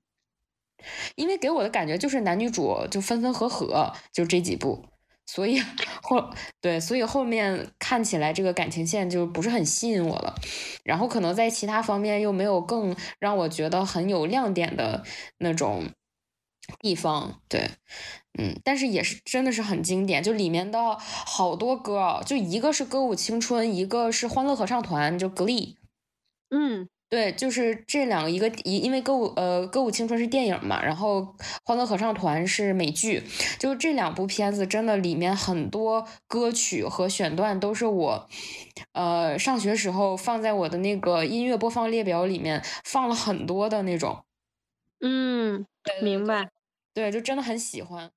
[1.16, 4.84] 因为给我的感觉就是男女主就分分合合，就这几部。
[5.28, 5.62] 所以
[6.02, 6.30] 后
[6.62, 10.34] 对，所以后面看起来这个感情线就不是很吸引我了，
[10.84, 15.04] 然后可能在其他方面又没有更让我觉得很有亮点的
[15.38, 15.92] 那种
[16.80, 17.70] 地方，对，
[18.40, 25.76] 嗯，但是也是真的是很经典，就里面的好多歌啊，就一个是歌舞青春，一个是欢乐合唱团，就 Glee，
[26.50, 33.24] 嗯，对，就是这两个，一个一因为歌舞呃歌舞青春是电影嘛，然后欢乐合唱团是美剧，
[33.58, 38.28] 就是这两部片子真的里面很多歌曲和选段都是我，
[38.92, 44.26] 呃上学时候放在我的那个音乐播放列表里面放了很多的那种，
[45.00, 45.66] 嗯，
[46.02, 46.50] 明白。
[46.94, 48.12] 对，就真的很喜欢。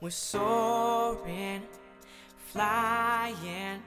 [0.00, 1.62] We're soaring,
[2.48, 3.82] flying.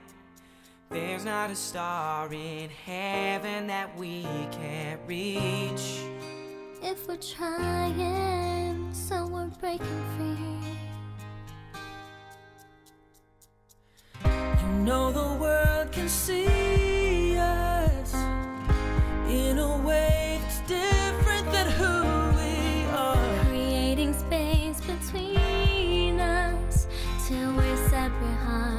[0.89, 5.99] There's not a star in heaven that we can't reach.
[6.82, 10.47] If we're trying, so we're breaking free.
[14.24, 18.14] You know the world can see us
[19.30, 20.97] in a way that's different
[28.10, 28.76] behind.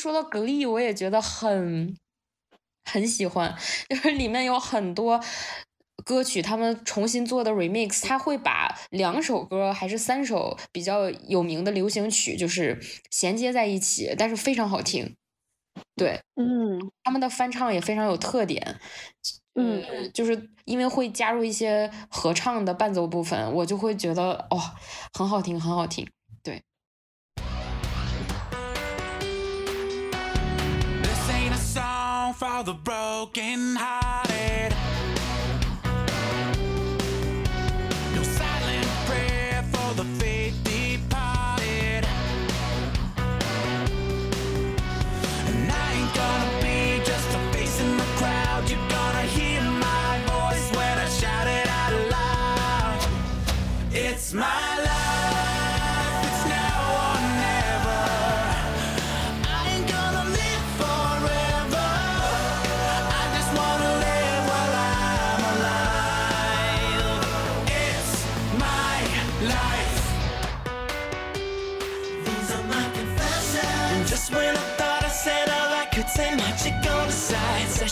[0.00, 1.96] 说到格力，我也觉得很
[2.84, 3.54] 很喜欢，
[3.90, 5.20] 就是里面有很多
[6.04, 12.80] 歌曲，他们重新做的 remix，他会把两首歌还是三首比较有名的流行曲，就是
[13.10, 15.14] 衔接在一起，但是非常好听。
[15.94, 18.80] 对，嗯他们的翻唱也非常有特点。
[19.54, 24.58] 嗯呃，就是因为会加入一些合唱的伴奏部分，我就会觉得哦，
[25.12, 26.08] 很好听，很好听。
[32.40, 34.99] For the broken hearted.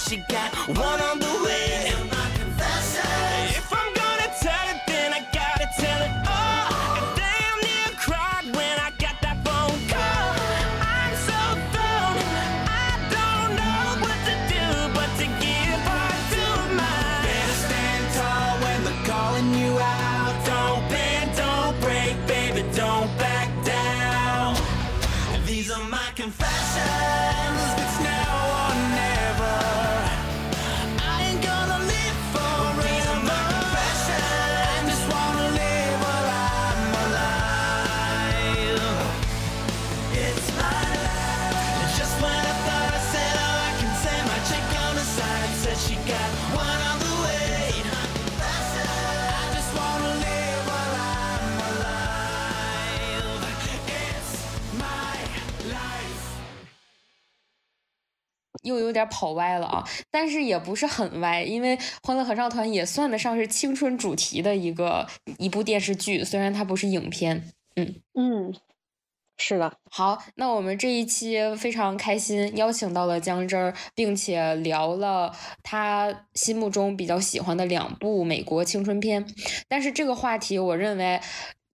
[0.08, 0.54] She got.
[0.68, 1.17] One on
[58.98, 65.06] 点跑歪了啊，但是也不是很歪，因为《欢乐合唱团》也算得上是青春主题的一个
[65.38, 67.50] 一部电视剧，虽然它不是影片。
[67.76, 68.54] 嗯嗯，
[69.36, 69.72] 是的。
[69.88, 75.32] 好，那我们这一期非常开心，邀请到了姜汁儿，并且聊了
[75.62, 79.24] 他心目中比较喜欢的两部美国青春片。
[79.68, 81.20] 但是这个话题，我认为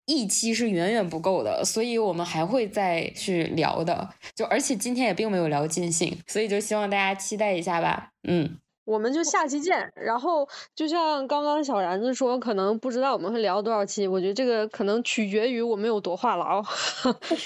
[0.06, 4.08] 一期是远远不够的，所以我们还会再去聊的。
[4.34, 8.10] 就而且今天也并没有聊尽兴，所以就希望大家期待一下吧。
[8.28, 8.58] 嗯。
[8.84, 9.90] 我们就下期见。
[9.96, 10.46] 然后
[10.76, 16.62] 就像刚刚小然子说，可能不知道我们会聊多少期，我觉得这个可能取决于我们有多话痨。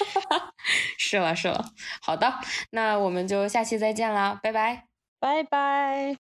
[0.98, 1.64] 是了，是了。
[2.02, 2.34] 好的，
[2.72, 4.86] 那我们就下期再见啦，拜拜，
[5.20, 6.16] 拜拜。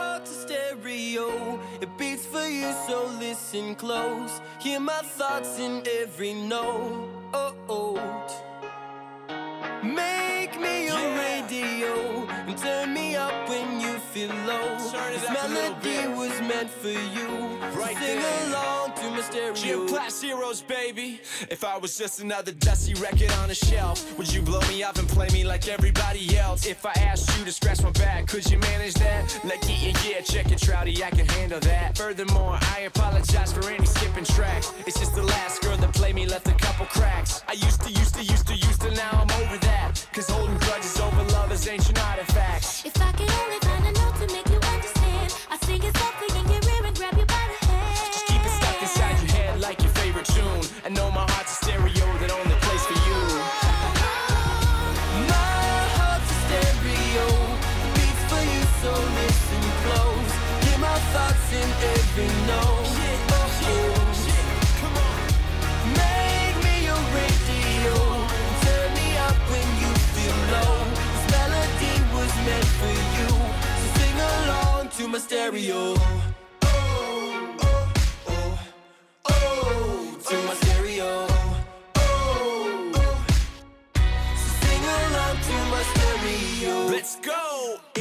[0.00, 4.40] Heart's a stereo, it beats for you, so listen close.
[4.58, 7.08] Hear my thoughts in every note.
[7.34, 8.00] Oh, oh.
[9.82, 11.94] Make me your radio
[12.48, 14.68] and turn me up when you feel low.
[15.14, 17.28] This melody was meant for you.
[17.80, 18.48] Right so sing there.
[18.48, 19.54] along to my stereo.
[19.54, 21.20] Gym class heroes, baby.
[21.50, 24.98] If I was just another dusty record on a shelf, would you blow me up
[24.98, 26.66] and play me like everybody else?
[26.66, 29.40] If I asked you to scratch my back, could you manage that?
[29.44, 31.96] Like, yeah, yeah, check it, Trouty, I can handle that.
[31.96, 34.72] Furthermore, I apologize for any skipping tracks.
[34.86, 37.42] It's just the last girl that played me left a couple cracks.
[37.48, 40.06] I used to, used to, used to, used to, now I'm over that.
[40.12, 42.84] Cause holding grudges over lovers ancient artifacts.
[42.84, 46.38] If I could only find a note to make you understand, I'd sing it softly
[46.38, 46.59] in and you
[50.90, 53.20] Know my heart's a stereo that only plays for you.
[55.30, 55.62] My
[55.98, 57.26] heart's a stereo,
[57.94, 60.32] beats for you, so listen close.
[60.66, 62.90] Hear my thoughts in every note.
[63.38, 63.50] Oh,
[65.94, 67.94] Make me your radio,
[68.66, 70.74] turn me up when you feel low.
[71.14, 73.28] This melody was meant for you,
[73.78, 76.29] so sing along to my stereo.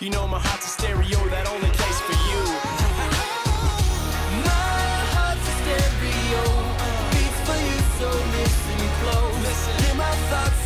[0.00, 2.40] You know my heart's a stereo that only plays for you.
[4.48, 4.80] My
[5.12, 6.44] heart's a stereo,
[7.12, 9.60] beats for you, so listen close.
[9.84, 10.56] Hear my thoughts.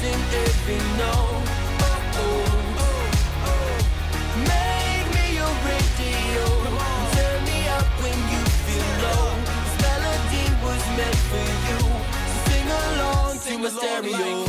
[4.46, 6.46] Make me your radio,
[7.18, 9.34] turn me up when you feel low.
[9.50, 11.82] This melody was meant for you,
[12.30, 13.34] so sing along
[13.74, 14.14] stereo.
[14.14, 14.43] Yeah.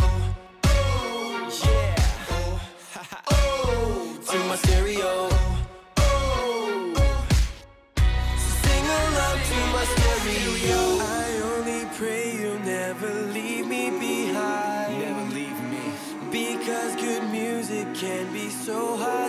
[18.66, 19.25] so high.